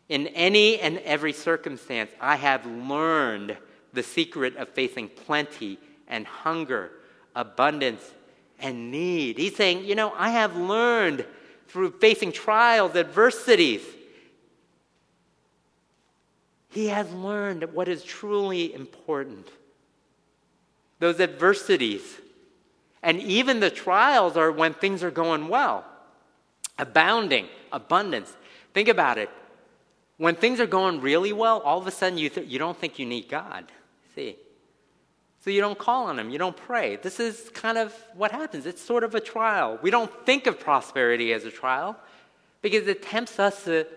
In 0.10 0.28
any 0.28 0.80
and 0.82 0.98
every 1.00 1.32
circumstance, 1.32 2.12
I 2.20 2.36
have 2.36 2.66
learned 2.66 3.56
the 3.94 4.04
secret 4.04 4.58
of 4.58 4.68
facing 4.70 5.08
plenty 5.08 5.80
and 6.10 6.28
hunger, 6.28 6.92
abundance 7.36 8.02
and 8.60 8.92
need. 8.92 9.38
He's 9.38 9.56
saying, 9.56 9.86
You 9.86 9.96
know, 9.96 10.14
I 10.18 10.32
have 10.32 10.58
learned 10.58 11.26
through 11.70 11.92
facing 12.00 12.34
trials, 12.34 12.98
adversities, 12.98 13.84
he 16.72 16.88
has 16.88 17.12
learned 17.14 17.74
what 17.74 17.88
is 17.88 18.04
truly 18.04 18.74
important. 18.74 19.48
Those 21.00 21.20
adversities 21.20 22.02
and 23.04 23.20
even 23.20 23.60
the 23.60 23.70
trials 23.70 24.38
are 24.38 24.52
when 24.52 24.74
things 24.74 25.04
are 25.04 25.12
going 25.12 25.48
well, 25.48 25.86
abounding, 26.78 27.48
abundance. 27.72 28.36
Think 28.74 28.88
about 28.88 29.18
it. 29.18 29.30
When 30.18 30.36
things 30.36 30.60
are 30.60 30.68
going 30.68 31.02
really 31.02 31.34
well, 31.34 31.60
all 31.62 31.80
of 31.80 31.88
a 31.88 31.92
sudden 31.92 32.18
you, 32.18 32.30
th- 32.30 32.48
you 32.48 32.60
don't 32.60 32.78
think 32.78 33.00
you 33.00 33.06
need 33.06 33.28
God. 33.28 33.66
See? 34.16 34.36
So 35.44 35.50
you 35.50 35.62
don't 35.62 35.80
call 35.80 36.06
on 36.06 36.20
Him, 36.20 36.30
you 36.30 36.38
don't 36.38 36.56
pray. 36.56 36.98
This 36.98 37.20
is 37.20 37.50
kind 37.54 37.80
of 37.80 37.94
what 38.14 38.32
happens. 38.32 38.68
It's 38.68 38.82
sort 38.82 39.04
of 39.04 39.16
a 39.16 39.20
trial. 39.20 39.80
We 39.82 39.90
don't 39.90 40.12
think 40.26 40.46
of 40.46 40.60
prosperity 40.60 41.34
as 41.34 41.46
a 41.46 41.52
trial 41.52 41.98
because 42.62 42.88
it 42.88 43.02
tempts 43.02 43.40
us 43.40 43.64
to 43.64 43.88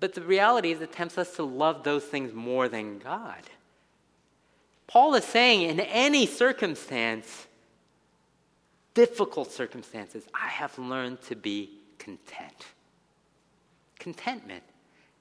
but 0.00 0.14
the 0.14 0.22
reality 0.22 0.72
is, 0.72 0.80
it 0.80 0.92
tempts 0.92 1.18
us 1.18 1.36
to 1.36 1.42
love 1.42 1.82
those 1.82 2.04
things 2.04 2.32
more 2.32 2.68
than 2.68 2.98
God. 2.98 3.42
Paul 4.86 5.14
is 5.14 5.24
saying, 5.24 5.62
in 5.62 5.80
any 5.80 6.26
circumstance, 6.26 7.46
difficult 8.94 9.50
circumstances, 9.50 10.24
I 10.34 10.48
have 10.48 10.78
learned 10.78 11.22
to 11.22 11.34
be 11.34 11.70
content. 11.98 12.66
Contentment. 13.98 14.62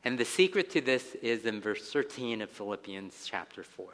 And 0.03 0.17
the 0.17 0.25
secret 0.25 0.69
to 0.71 0.81
this 0.81 1.15
is 1.21 1.45
in 1.45 1.61
verse 1.61 1.91
13 1.91 2.41
of 2.41 2.49
Philippians 2.49 3.25
chapter 3.25 3.63
4. 3.63 3.87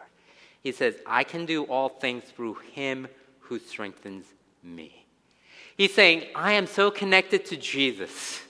He 0.63 0.71
says, 0.71 0.95
I 1.05 1.23
can 1.23 1.45
do 1.45 1.63
all 1.65 1.89
things 1.89 2.23
through 2.23 2.55
him 2.73 3.07
who 3.39 3.59
strengthens 3.59 4.25
me. 4.63 5.05
He's 5.77 5.93
saying, 5.93 6.25
I 6.33 6.53
am 6.53 6.65
so 6.65 6.89
connected 6.89 7.45
to 7.45 7.57
Jesus 7.57 8.41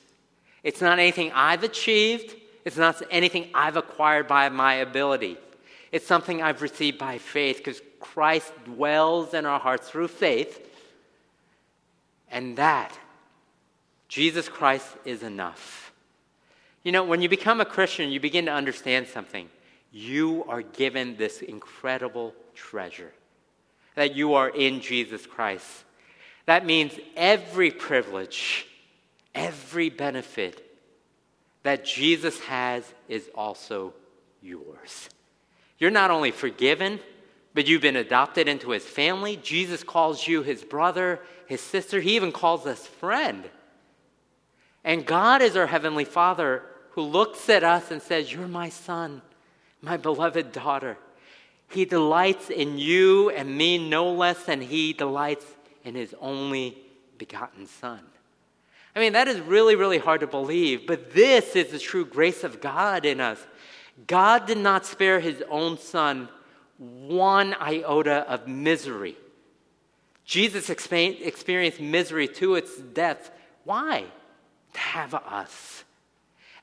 it's 0.64 0.82
not 0.82 1.00
anything 1.00 1.32
I've 1.34 1.64
achieved, 1.64 2.36
it's 2.66 2.78
not 2.78 3.02
anything 3.10 3.50
I've 3.54 3.78
acquired 3.78 4.28
by 4.28 4.50
my 4.50 4.76
ability. 4.76 5.38
It's 5.92 6.06
something 6.06 6.42
I've 6.42 6.62
received 6.62 6.98
by 6.98 7.18
faith 7.18 7.58
because 7.58 7.82
Christ 8.00 8.52
dwells 8.66 9.34
in 9.34 9.46
our 9.46 9.60
hearts 9.60 9.90
through 9.90 10.10
faith. 10.10 10.64
And 12.30 12.58
that, 12.58 12.98
Jesus 14.10 14.50
Christ 14.50 14.88
is 15.06 15.24
enough. 15.24 15.94
You 16.84 16.92
know, 16.92 17.04
when 17.04 17.22
you 17.22 17.30
become 17.30 17.62
a 17.62 17.66
Christian, 17.66 18.12
you 18.12 18.20
begin 18.20 18.46
to 18.46 18.54
understand 18.54 19.08
something. 19.08 19.50
You 19.92 20.46
are 20.48 20.62
given 20.62 21.16
this 21.16 21.42
incredible 21.42 22.34
treasure 22.54 23.14
that 23.96 24.16
you 24.16 24.36
are 24.36 24.50
in 24.50 24.80
Jesus 24.82 25.26
Christ. 25.26 25.84
That 26.46 26.66
means 26.66 26.94
every 27.16 27.72
privilege 27.72 28.68
every 29.38 29.90
benefit 29.90 30.64
that 31.64 31.86
Jesus 31.86 32.40
has 32.42 32.84
is 33.08 33.30
also 33.36 33.94
yours. 34.42 35.10
You're 35.78 35.92
not 35.92 36.12
only 36.12 36.32
forgiven, 36.32 37.00
but 37.54 37.68
you've 37.68 37.82
been 37.82 37.96
adopted 37.96 38.48
into 38.48 38.72
his 38.72 38.86
family. 38.86 39.38
Jesus 39.38 39.84
calls 39.84 40.28
you 40.28 40.42
his 40.44 40.64
brother, 40.64 41.22
his 41.46 41.62
sister. 41.62 42.00
He 42.02 42.16
even 42.16 42.32
calls 42.32 42.66
us 42.66 42.86
friend. 42.86 43.44
And 44.84 45.06
God 45.06 45.42
is 45.42 45.56
our 45.56 45.68
heavenly 45.68 46.06
Father 46.06 46.64
who 46.92 47.02
looks 47.04 47.50
at 47.50 47.64
us 47.64 47.92
and 47.92 48.02
says, 48.02 48.32
You're 48.32 48.48
my 48.48 48.70
son, 48.70 49.22
my 49.82 49.98
beloved 49.98 50.52
daughter. 50.52 50.98
He 51.70 51.86
delights 51.86 52.50
in 52.50 52.78
you 52.78 53.30
and 53.30 53.56
me 53.56 53.78
no 53.78 54.14
less 54.14 54.44
than 54.46 54.62
he 54.62 54.94
delights 54.94 55.46
in 55.84 55.96
his 55.96 56.16
only 56.20 56.78
begotten 57.18 57.68
son. 57.68 58.00
I 58.98 59.00
mean, 59.00 59.14
that 59.14 59.28
is 59.28 59.40
really, 59.42 59.76
really 59.76 60.00
hard 60.00 60.22
to 60.22 60.28
believe, 60.28 60.88
but 60.88 61.14
this 61.14 61.56
is 61.56 61.68
the 61.68 61.78
true 61.78 62.04
grace 62.04 62.44
of 62.44 62.60
God 62.60 63.06
in 63.06 63.22
us. 63.22 63.38
God 64.08 64.48
did 64.48 64.58
not 64.58 64.88
spare 64.88 65.20
his 65.20 65.44
own 65.52 65.78
son 65.78 66.30
one 66.80 67.54
iota 67.62 68.26
of 68.28 68.48
misery. 68.48 69.16
Jesus 70.26 70.72
experienced 70.72 71.80
misery 71.80 72.28
to 72.28 72.56
its 72.56 72.76
death. 72.76 73.30
Why? 73.66 74.06
To 74.74 74.80
have 74.80 75.14
us. 75.14 75.84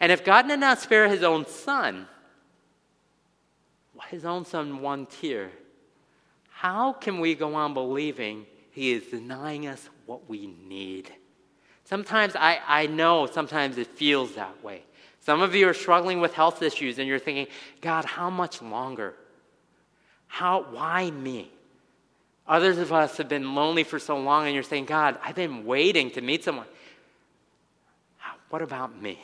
And 0.01 0.11
if 0.11 0.25
God 0.25 0.49
did 0.49 0.59
not 0.59 0.81
spare 0.81 1.09
his 1.09 1.23
own 1.23 1.47
son, 1.47 2.09
his 4.09 4.25
own 4.25 4.44
son 4.44 4.83
one 4.83 5.07
tear, 5.07 5.53
how 6.51 6.94
can 6.94 7.20
we 7.20 7.37
go 7.37 7.55
on 7.55 7.75
believing 7.75 8.47
he 8.73 8.90
is 8.90 9.05
denying 9.07 9.68
us 9.68 9.88
what 10.07 10.29
we 10.29 10.49
need? 10.49 11.12
Sometimes 11.85 12.35
I, 12.35 12.61
I 12.66 12.87
know 12.87 13.27
sometimes 13.27 13.79
it 13.79 13.87
feels 13.87 14.35
that 14.35 14.62
way. 14.64 14.83
Some 15.20 15.42
of 15.42 15.55
you 15.55 15.68
are 15.68 15.75
struggling 15.75 16.20
with 16.20 16.35
health 16.35 16.62
issues 16.62 16.99
and 16.99 17.09
you're 17.09 17.18
thinking, 17.18 17.47
God, 17.81 18.05
how 18.05 18.31
much 18.31 18.61
longer? 18.62 19.14
How, 20.27 20.66
why 20.70 21.11
me? 21.11 21.51
Others 22.47 22.79
of 22.79 22.92
us 22.92 23.16
have 23.16 23.29
been 23.29 23.55
lonely 23.55 23.85
for 23.85 23.99
so 23.99 24.18
long, 24.18 24.44
and 24.44 24.55
you're 24.55 24.62
saying, 24.62 24.85
God, 24.85 25.18
I've 25.23 25.35
been 25.35 25.64
waiting 25.64 26.11
to 26.11 26.20
meet 26.20 26.44
someone. 26.44 26.66
What 28.51 28.61
about 28.61 29.01
me? 29.01 29.18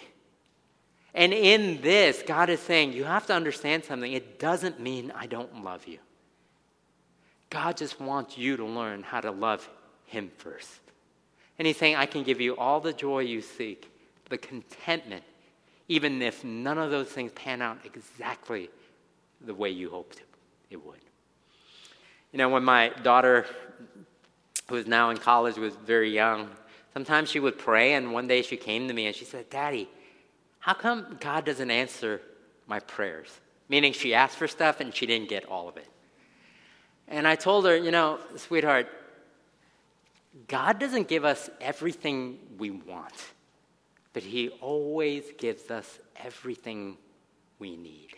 And 1.14 1.32
in 1.32 1.82
this, 1.82 2.22
God 2.26 2.48
is 2.50 2.60
saying, 2.60 2.94
you 2.94 3.04
have 3.04 3.26
to 3.26 3.34
understand 3.34 3.84
something. 3.84 4.12
It 4.12 4.38
doesn't 4.38 4.80
mean 4.80 5.12
I 5.14 5.26
don't 5.26 5.62
love 5.62 5.86
you. 5.86 5.98
God 7.50 7.76
just 7.76 8.00
wants 8.00 8.38
you 8.38 8.56
to 8.56 8.64
learn 8.64 9.02
how 9.02 9.20
to 9.20 9.30
love 9.30 9.68
Him 10.06 10.30
first. 10.38 10.80
And 11.60 11.66
He's 11.66 11.76
saying, 11.76 11.96
I 11.96 12.06
can 12.06 12.22
give 12.22 12.40
you 12.40 12.56
all 12.56 12.80
the 12.80 12.94
joy 12.94 13.18
you 13.18 13.42
seek, 13.42 13.92
the 14.30 14.38
contentment, 14.38 15.22
even 15.88 16.22
if 16.22 16.42
none 16.42 16.78
of 16.78 16.90
those 16.90 17.08
things 17.08 17.32
pan 17.32 17.60
out 17.60 17.80
exactly 17.84 18.70
the 19.42 19.52
way 19.52 19.68
you 19.68 19.90
hoped 19.90 20.22
it 20.70 20.82
would. 20.82 21.00
You 22.32 22.38
know, 22.38 22.48
when 22.48 22.64
my 22.64 22.88
daughter, 23.02 23.44
who 24.70 24.76
is 24.76 24.86
now 24.86 25.10
in 25.10 25.18
college, 25.18 25.58
was 25.58 25.74
very 25.74 26.10
young, 26.10 26.48
sometimes 26.94 27.28
she 27.28 27.40
would 27.40 27.58
pray, 27.58 27.92
and 27.92 28.14
one 28.14 28.26
day 28.26 28.40
she 28.40 28.56
came 28.56 28.88
to 28.88 28.94
me 28.94 29.06
and 29.06 29.14
she 29.14 29.26
said, 29.26 29.50
Daddy, 29.50 29.86
how 30.60 30.72
come 30.72 31.18
God 31.20 31.44
doesn't 31.44 31.70
answer 31.70 32.22
my 32.68 32.80
prayers? 32.80 33.38
Meaning 33.68 33.92
she 33.92 34.14
asked 34.14 34.38
for 34.38 34.48
stuff 34.48 34.80
and 34.80 34.94
she 34.94 35.04
didn't 35.04 35.28
get 35.28 35.44
all 35.44 35.68
of 35.68 35.76
it. 35.76 35.88
And 37.06 37.28
I 37.28 37.34
told 37.34 37.66
her, 37.66 37.76
you 37.76 37.90
know, 37.90 38.18
sweetheart, 38.36 38.88
God 40.46 40.78
doesn't 40.78 41.08
give 41.08 41.24
us 41.24 41.50
everything 41.60 42.38
we 42.58 42.70
want, 42.70 43.14
but 44.12 44.22
He 44.22 44.48
always 44.60 45.24
gives 45.38 45.70
us 45.70 45.98
everything 46.16 46.96
we 47.58 47.76
need. 47.76 48.10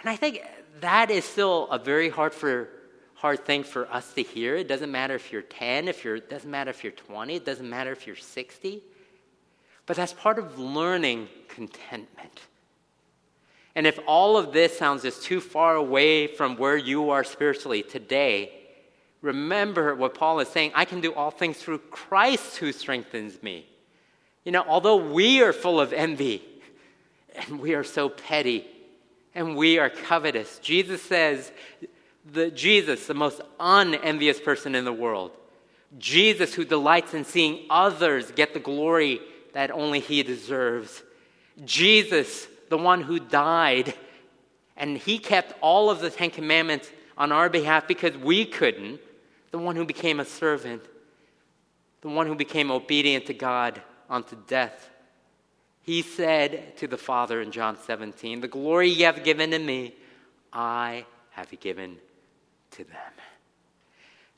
And 0.00 0.08
I 0.08 0.16
think 0.16 0.42
that 0.80 1.10
is 1.10 1.24
still 1.24 1.68
a 1.70 1.78
very 1.78 2.08
hard 2.08 2.34
for 2.34 2.68
hard 3.14 3.44
thing 3.44 3.64
for 3.64 3.92
us 3.92 4.12
to 4.12 4.22
hear. 4.22 4.54
It 4.54 4.68
doesn't 4.68 4.92
matter 4.92 5.16
if 5.16 5.32
you're 5.32 5.42
10, 5.42 5.88
if 5.88 6.04
you're 6.04 6.16
it 6.16 6.30
doesn't 6.30 6.50
matter 6.50 6.70
if 6.70 6.84
you're 6.84 6.92
20, 6.92 7.34
it 7.34 7.44
doesn't 7.44 7.68
matter 7.68 7.90
if 7.90 8.06
you're 8.06 8.16
60. 8.16 8.82
But 9.86 9.96
that's 9.96 10.12
part 10.12 10.38
of 10.38 10.58
learning 10.58 11.28
contentment. 11.48 12.40
And 13.74 13.86
if 13.86 13.98
all 14.06 14.36
of 14.36 14.52
this 14.52 14.78
sounds 14.78 15.02
just 15.02 15.22
too 15.22 15.40
far 15.40 15.74
away 15.74 16.26
from 16.26 16.56
where 16.56 16.76
you 16.76 17.10
are 17.10 17.24
spiritually 17.24 17.82
today, 17.82 18.52
remember 19.22 19.94
what 19.94 20.14
Paul 20.14 20.40
is 20.40 20.48
saying 20.48 20.72
I 20.74 20.84
can 20.84 21.00
do 21.00 21.12
all 21.14 21.30
things 21.30 21.58
through 21.58 21.78
Christ 21.78 22.56
who 22.56 22.72
strengthens 22.72 23.42
me. 23.42 23.66
You 24.44 24.52
know, 24.52 24.64
although 24.66 24.96
we 24.96 25.42
are 25.42 25.52
full 25.52 25.80
of 25.80 25.92
envy 25.92 26.42
and 27.34 27.60
we 27.60 27.74
are 27.74 27.84
so 27.84 28.08
petty 28.08 28.66
and 29.34 29.56
we 29.56 29.78
are 29.78 29.90
covetous. 29.90 30.58
Jesus 30.60 31.02
says, 31.02 31.52
the 32.32 32.50
Jesus, 32.50 33.06
the 33.06 33.14
most 33.14 33.40
unenvious 33.60 34.40
person 34.40 34.74
in 34.74 34.84
the 34.84 34.92
world, 34.92 35.32
Jesus 35.98 36.54
who 36.54 36.64
delights 36.64 37.14
in 37.14 37.24
seeing 37.24 37.66
others 37.70 38.30
get 38.32 38.52
the 38.54 38.60
glory 38.60 39.20
that 39.52 39.70
only 39.70 40.00
he 40.00 40.22
deserves, 40.22 41.02
Jesus, 41.64 42.46
the 42.68 42.78
one 42.78 43.00
who 43.00 43.18
died, 43.18 43.94
and 44.76 44.96
he 44.96 45.18
kept 45.18 45.54
all 45.60 45.90
of 45.90 46.00
the 46.00 46.10
Ten 46.10 46.30
Commandments 46.30 46.90
on 47.16 47.32
our 47.32 47.48
behalf 47.48 47.88
because 47.88 48.16
we 48.16 48.44
couldn't, 48.44 49.00
the 49.50 49.58
one 49.58 49.76
who 49.76 49.84
became 49.84 50.20
a 50.20 50.24
servant, 50.24 50.82
the 52.00 52.08
one 52.08 52.26
who 52.26 52.34
became 52.34 52.70
obedient 52.70 53.26
to 53.26 53.34
God 53.34 53.82
unto 54.08 54.36
death 54.46 54.90
he 55.88 56.02
said 56.02 56.76
to 56.76 56.86
the 56.86 56.98
Father 56.98 57.40
in 57.40 57.50
John 57.50 57.78
17, 57.78 58.42
The 58.42 58.46
glory 58.46 58.90
ye 58.90 59.04
have 59.04 59.24
given 59.24 59.52
to 59.52 59.58
me, 59.58 59.94
I 60.52 61.06
have 61.30 61.48
given 61.60 61.96
to 62.72 62.84
them. 62.84 63.12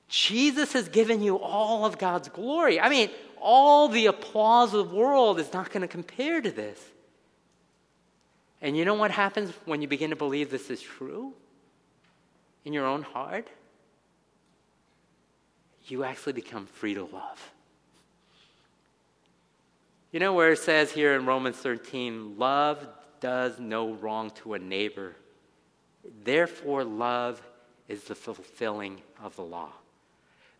Jesus 0.07 0.75
has 0.75 0.89
given 0.89 1.21
you 1.25 1.41
all 1.41 1.85
of 1.85 1.99
God's 1.99 2.29
glory. 2.29 2.79
I 2.79 2.89
mean, 2.89 3.11
all 3.41 3.89
the 3.89 4.07
applause 4.07 4.73
of 4.75 4.91
the 4.91 4.95
world 4.95 5.41
is 5.41 5.53
not 5.53 5.73
going 5.73 5.81
to 5.81 5.89
compare 5.89 6.41
to 6.41 6.53
this. 6.53 6.81
And 8.63 8.77
you 8.77 8.85
know 8.85 8.95
what 8.95 9.11
happens 9.11 9.53
when 9.65 9.83
you 9.83 9.89
begin 9.89 10.11
to 10.11 10.17
believe 10.17 10.53
this 10.53 10.71
is 10.71 10.81
true 10.81 11.33
in 12.65 12.73
your 12.73 12.87
own 12.87 13.03
heart? 13.03 13.49
You 15.91 16.05
actually 16.05 16.35
become 16.35 16.67
free 16.67 16.95
to 16.95 17.03
love. 17.03 17.51
You 20.13 20.21
know 20.21 20.33
where 20.33 20.53
it 20.53 20.59
says 20.59 20.93
here 20.93 21.15
in 21.15 21.27
Romans 21.27 21.57
13, 21.57 22.39
love 22.39 22.87
does 23.21 23.59
no 23.59 23.93
wrong 23.95 24.31
to 24.43 24.55
a 24.55 24.59
neighbor. 24.59 25.15
Therefore, 26.25 26.85
love 26.85 27.43
is 27.89 28.05
the 28.05 28.15
fulfilling 28.15 29.01
of 29.23 29.37
the 29.37 29.43
law. 29.43 29.71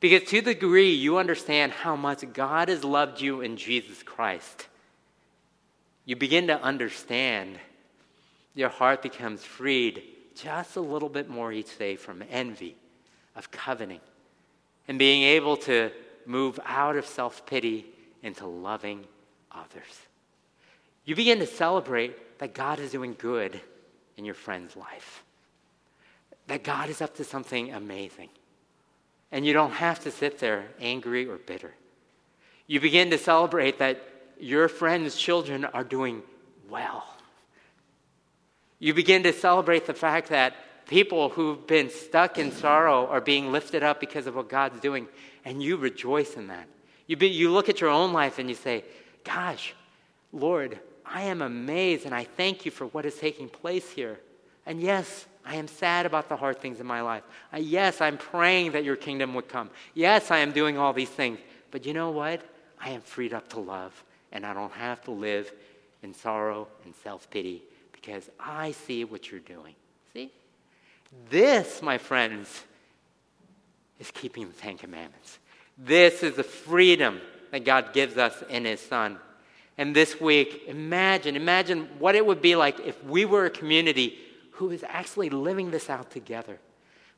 Because 0.01 0.29
to 0.31 0.41
the 0.41 0.55
degree 0.55 0.93
you 0.93 1.19
understand 1.19 1.73
how 1.73 1.95
much 1.95 2.25
God 2.33 2.69
has 2.69 2.85
loved 2.85 3.21
you 3.21 3.41
in 3.41 3.57
Jesus 3.57 4.03
Christ, 4.03 4.67
you 6.05 6.17
begin 6.17 6.47
to 6.49 6.61
understand 6.61 7.59
your 8.55 8.69
heart 8.69 9.03
becomes 9.03 9.45
freed 9.45 10.03
just 10.35 10.77
a 10.77 10.81
little 10.81 11.09
bit 11.09 11.29
more 11.29 11.53
each 11.53 11.79
day 11.79 11.97
from 11.97 12.23
envy, 12.31 12.77
of 13.37 13.51
coveting, 13.51 14.01
and 14.91 14.99
being 14.99 15.23
able 15.23 15.57
to 15.57 15.89
move 16.27 16.59
out 16.67 16.97
of 16.97 17.07
self 17.07 17.47
pity 17.47 17.87
into 18.25 18.45
loving 18.45 19.07
others. 19.53 20.01
You 21.05 21.15
begin 21.15 21.39
to 21.39 21.47
celebrate 21.47 22.41
that 22.41 22.55
God 22.55 22.81
is 22.81 22.91
doing 22.91 23.15
good 23.17 23.61
in 24.17 24.25
your 24.25 24.35
friend's 24.35 24.75
life, 24.75 25.23
that 26.49 26.65
God 26.65 26.91
is 26.91 27.01
up 27.01 27.15
to 27.19 27.25
something 27.25 27.73
amazing. 27.73 28.31
And 29.31 29.47
you 29.47 29.53
don't 29.53 29.71
have 29.71 30.01
to 30.01 30.11
sit 30.11 30.41
there 30.41 30.67
angry 30.81 31.29
or 31.29 31.39
bitter. 31.39 31.73
You 32.67 32.81
begin 32.81 33.11
to 33.11 33.19
celebrate 33.19 33.79
that 33.79 34.03
your 34.41 34.67
friend's 34.67 35.15
children 35.15 35.67
are 35.67 35.85
doing 35.85 36.21
well. 36.69 37.07
You 38.81 38.93
begin 38.93 39.23
to 39.23 39.33
celebrate 39.33 39.87
the 39.87 39.95
fact 39.95 40.31
that 40.31 40.57
people 40.87 41.31
who've 41.31 41.67
been 41.67 41.91
stuck 41.91 42.39
in 42.39 42.53
sorrow 42.53 43.07
are 43.07 43.21
being 43.21 43.53
lifted 43.53 43.83
up 43.83 44.01
because 44.01 44.27
of 44.27 44.37
what 44.37 44.49
God's 44.49 44.81
doing, 44.81 45.07
and 45.45 45.63
you 45.63 45.77
rejoice 45.77 46.35
in 46.35 46.49
that. 46.49 46.67
You, 47.07 47.17
be, 47.17 47.29
you 47.29 47.51
look 47.51 47.69
at 47.69 47.81
your 47.81 47.91
own 47.91 48.13
life 48.13 48.39
and 48.39 48.49
you 48.49 48.55
say, 48.55 48.85
Gosh, 49.25 49.75
Lord, 50.33 50.79
I 51.05 51.23
am 51.23 51.43
amazed 51.43 52.07
and 52.07 52.15
I 52.15 52.25
thank 52.25 52.65
you 52.65 52.71
for 52.71 52.87
what 52.87 53.05
is 53.05 53.17
taking 53.17 53.49
place 53.49 53.91
here. 53.91 54.19
And 54.65 54.81
yes, 54.81 55.27
I 55.45 55.57
am 55.57 55.67
sad 55.67 56.07
about 56.07 56.29
the 56.29 56.37
hard 56.37 56.61
things 56.61 56.81
in 56.81 56.87
my 56.87 57.01
life. 57.01 57.25
Uh, 57.53 57.59
yes, 57.59 58.01
I'm 58.01 58.17
praying 58.17 58.73
that 58.73 58.85
your 58.85 58.97
kingdom 58.97 59.35
would 59.35 59.49
come. 59.49 59.71
Yes, 59.95 60.31
I 60.31 60.39
am 60.39 60.53
doing 60.53 60.79
all 60.79 60.93
these 60.93 61.09
things. 61.09 61.39
But 61.71 61.87
you 61.87 61.95
know 61.95 62.11
what? 62.11 62.43
I 62.81 62.91
am 62.91 63.01
freed 63.01 63.35
up 63.35 63.49
to 63.51 63.61
love, 63.61 64.05
and 64.33 64.47
I 64.47 64.55
don't 64.55 64.73
have 64.73 65.03
to 65.05 65.11
live 65.11 65.53
in 66.03 66.15
sorrow 66.15 66.69
and 66.85 66.95
self 66.95 67.29
pity 67.31 67.63
because 67.93 68.31
I 68.39 68.73
see 68.73 69.05
what 69.05 69.31
you're 69.31 69.41
doing. 69.41 69.75
See? 70.13 70.31
This, 71.29 71.83
my 71.83 71.99
friends, 71.99 72.65
is 73.99 74.11
keeping 74.11 74.49
the 74.49 74.55
Ten 74.55 74.79
Commandments. 74.79 75.39
This 75.77 76.23
is 76.23 76.37
the 76.37 76.45
freedom 76.45 77.21
that 77.51 77.65
God 77.65 77.93
gives 77.93 78.17
us 78.17 78.43
in 78.49 78.65
His 78.65 78.81
Son. 78.81 79.19
And 79.79 79.95
this 79.95 80.21
week, 80.21 80.65
imagine, 80.67 81.37
imagine 81.37 81.89
what 81.99 82.15
it 82.15 82.25
would 82.25 82.43
be 82.43 82.55
like 82.55 82.81
if 82.81 83.03
we 83.05 83.25
were 83.25 83.47
a 83.47 83.51
community 83.51 84.19
who 84.53 84.71
is 84.71 84.85
actually 84.87 85.31
living 85.31 85.71
this 85.71 85.89
out 85.89 86.11
together, 86.11 86.59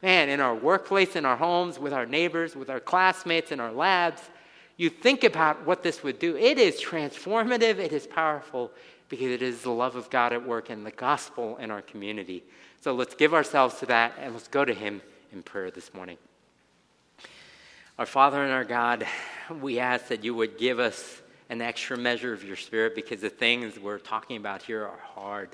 Man, 0.02 0.28
in 0.28 0.40
our 0.40 0.54
workplace, 0.54 1.14
in 1.14 1.24
our 1.24 1.36
homes, 1.36 1.78
with 1.78 1.92
our 1.92 2.06
neighbors, 2.06 2.56
with 2.56 2.68
our 2.68 2.80
classmates, 2.80 3.52
in 3.52 3.60
our 3.60 3.70
labs, 3.70 4.20
you 4.76 4.90
think 4.90 5.22
about 5.22 5.64
what 5.64 5.84
this 5.84 6.02
would 6.02 6.18
do. 6.18 6.36
It 6.36 6.58
is 6.58 6.82
transformative, 6.82 7.78
it 7.78 7.92
is 7.92 8.08
powerful, 8.08 8.72
because 9.12 9.30
it 9.30 9.42
is 9.42 9.60
the 9.60 9.70
love 9.70 9.94
of 9.94 10.08
God 10.08 10.32
at 10.32 10.42
work 10.42 10.70
and 10.70 10.86
the 10.86 10.90
gospel 10.90 11.58
in 11.58 11.70
our 11.70 11.82
community. 11.82 12.42
So 12.80 12.94
let's 12.94 13.14
give 13.14 13.34
ourselves 13.34 13.78
to 13.80 13.86
that 13.86 14.14
and 14.18 14.32
let's 14.32 14.48
go 14.48 14.64
to 14.64 14.72
Him 14.72 15.02
in 15.34 15.42
prayer 15.42 15.70
this 15.70 15.92
morning. 15.92 16.16
Our 17.98 18.06
Father 18.06 18.42
and 18.42 18.50
our 18.50 18.64
God, 18.64 19.06
we 19.60 19.78
ask 19.78 20.06
that 20.06 20.24
you 20.24 20.34
would 20.34 20.56
give 20.56 20.78
us 20.78 21.20
an 21.50 21.60
extra 21.60 21.98
measure 21.98 22.32
of 22.32 22.42
your 22.42 22.56
Spirit 22.56 22.94
because 22.94 23.20
the 23.20 23.28
things 23.28 23.78
we're 23.78 23.98
talking 23.98 24.38
about 24.38 24.62
here 24.62 24.82
are 24.82 25.00
hard. 25.14 25.50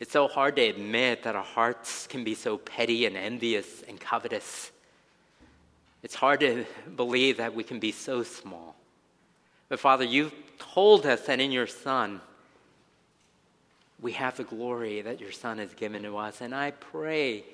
It's 0.00 0.10
so 0.10 0.26
hard 0.26 0.56
to 0.56 0.62
admit 0.62 1.22
that 1.22 1.36
our 1.36 1.44
hearts 1.44 2.08
can 2.08 2.24
be 2.24 2.34
so 2.34 2.58
petty 2.58 3.06
and 3.06 3.16
envious 3.16 3.84
and 3.86 4.00
covetous. 4.00 4.72
It's 6.02 6.16
hard 6.16 6.40
to 6.40 6.64
believe 6.96 7.36
that 7.36 7.54
we 7.54 7.62
can 7.62 7.78
be 7.78 7.92
so 7.92 8.24
small. 8.24 8.74
But 9.68 9.78
Father, 9.78 10.04
you've 10.04 10.34
told 10.58 11.06
us 11.06 11.26
that 11.26 11.38
in 11.38 11.52
your 11.52 11.68
Son, 11.68 12.20
we 14.00 14.12
have 14.12 14.36
the 14.36 14.44
glory 14.44 15.00
that 15.02 15.20
your 15.20 15.32
Son 15.32 15.58
has 15.58 15.72
given 15.74 16.02
to 16.02 16.16
us. 16.18 16.40
And 16.40 16.54
I 16.54 16.72
pray 16.72 17.44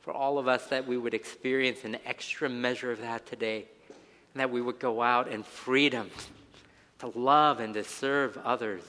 for 0.00 0.12
all 0.12 0.38
of 0.38 0.46
us 0.46 0.66
that 0.68 0.86
we 0.86 0.96
would 0.96 1.14
experience 1.14 1.84
an 1.84 1.96
extra 2.04 2.48
measure 2.48 2.92
of 2.92 3.00
that 3.00 3.26
today, 3.26 3.66
and 3.88 4.40
that 4.40 4.50
we 4.50 4.60
would 4.60 4.78
go 4.78 5.02
out 5.02 5.28
in 5.28 5.42
freedom 5.42 6.10
to 6.98 7.08
love 7.08 7.60
and 7.60 7.74
to 7.74 7.84
serve 7.84 8.38
others 8.44 8.82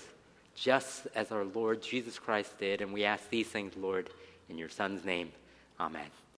just 0.56 1.08
as 1.16 1.32
our 1.32 1.44
Lord 1.44 1.82
Jesus 1.82 2.20
Christ 2.20 2.58
did. 2.60 2.82
And 2.82 2.94
we 2.94 3.04
ask 3.04 3.30
these 3.30 3.48
things, 3.48 3.76
Lord, 3.78 4.10
in 4.50 4.58
your 4.58 4.70
Son's 4.70 5.06
name. 5.06 5.32
Amen. 5.80 6.27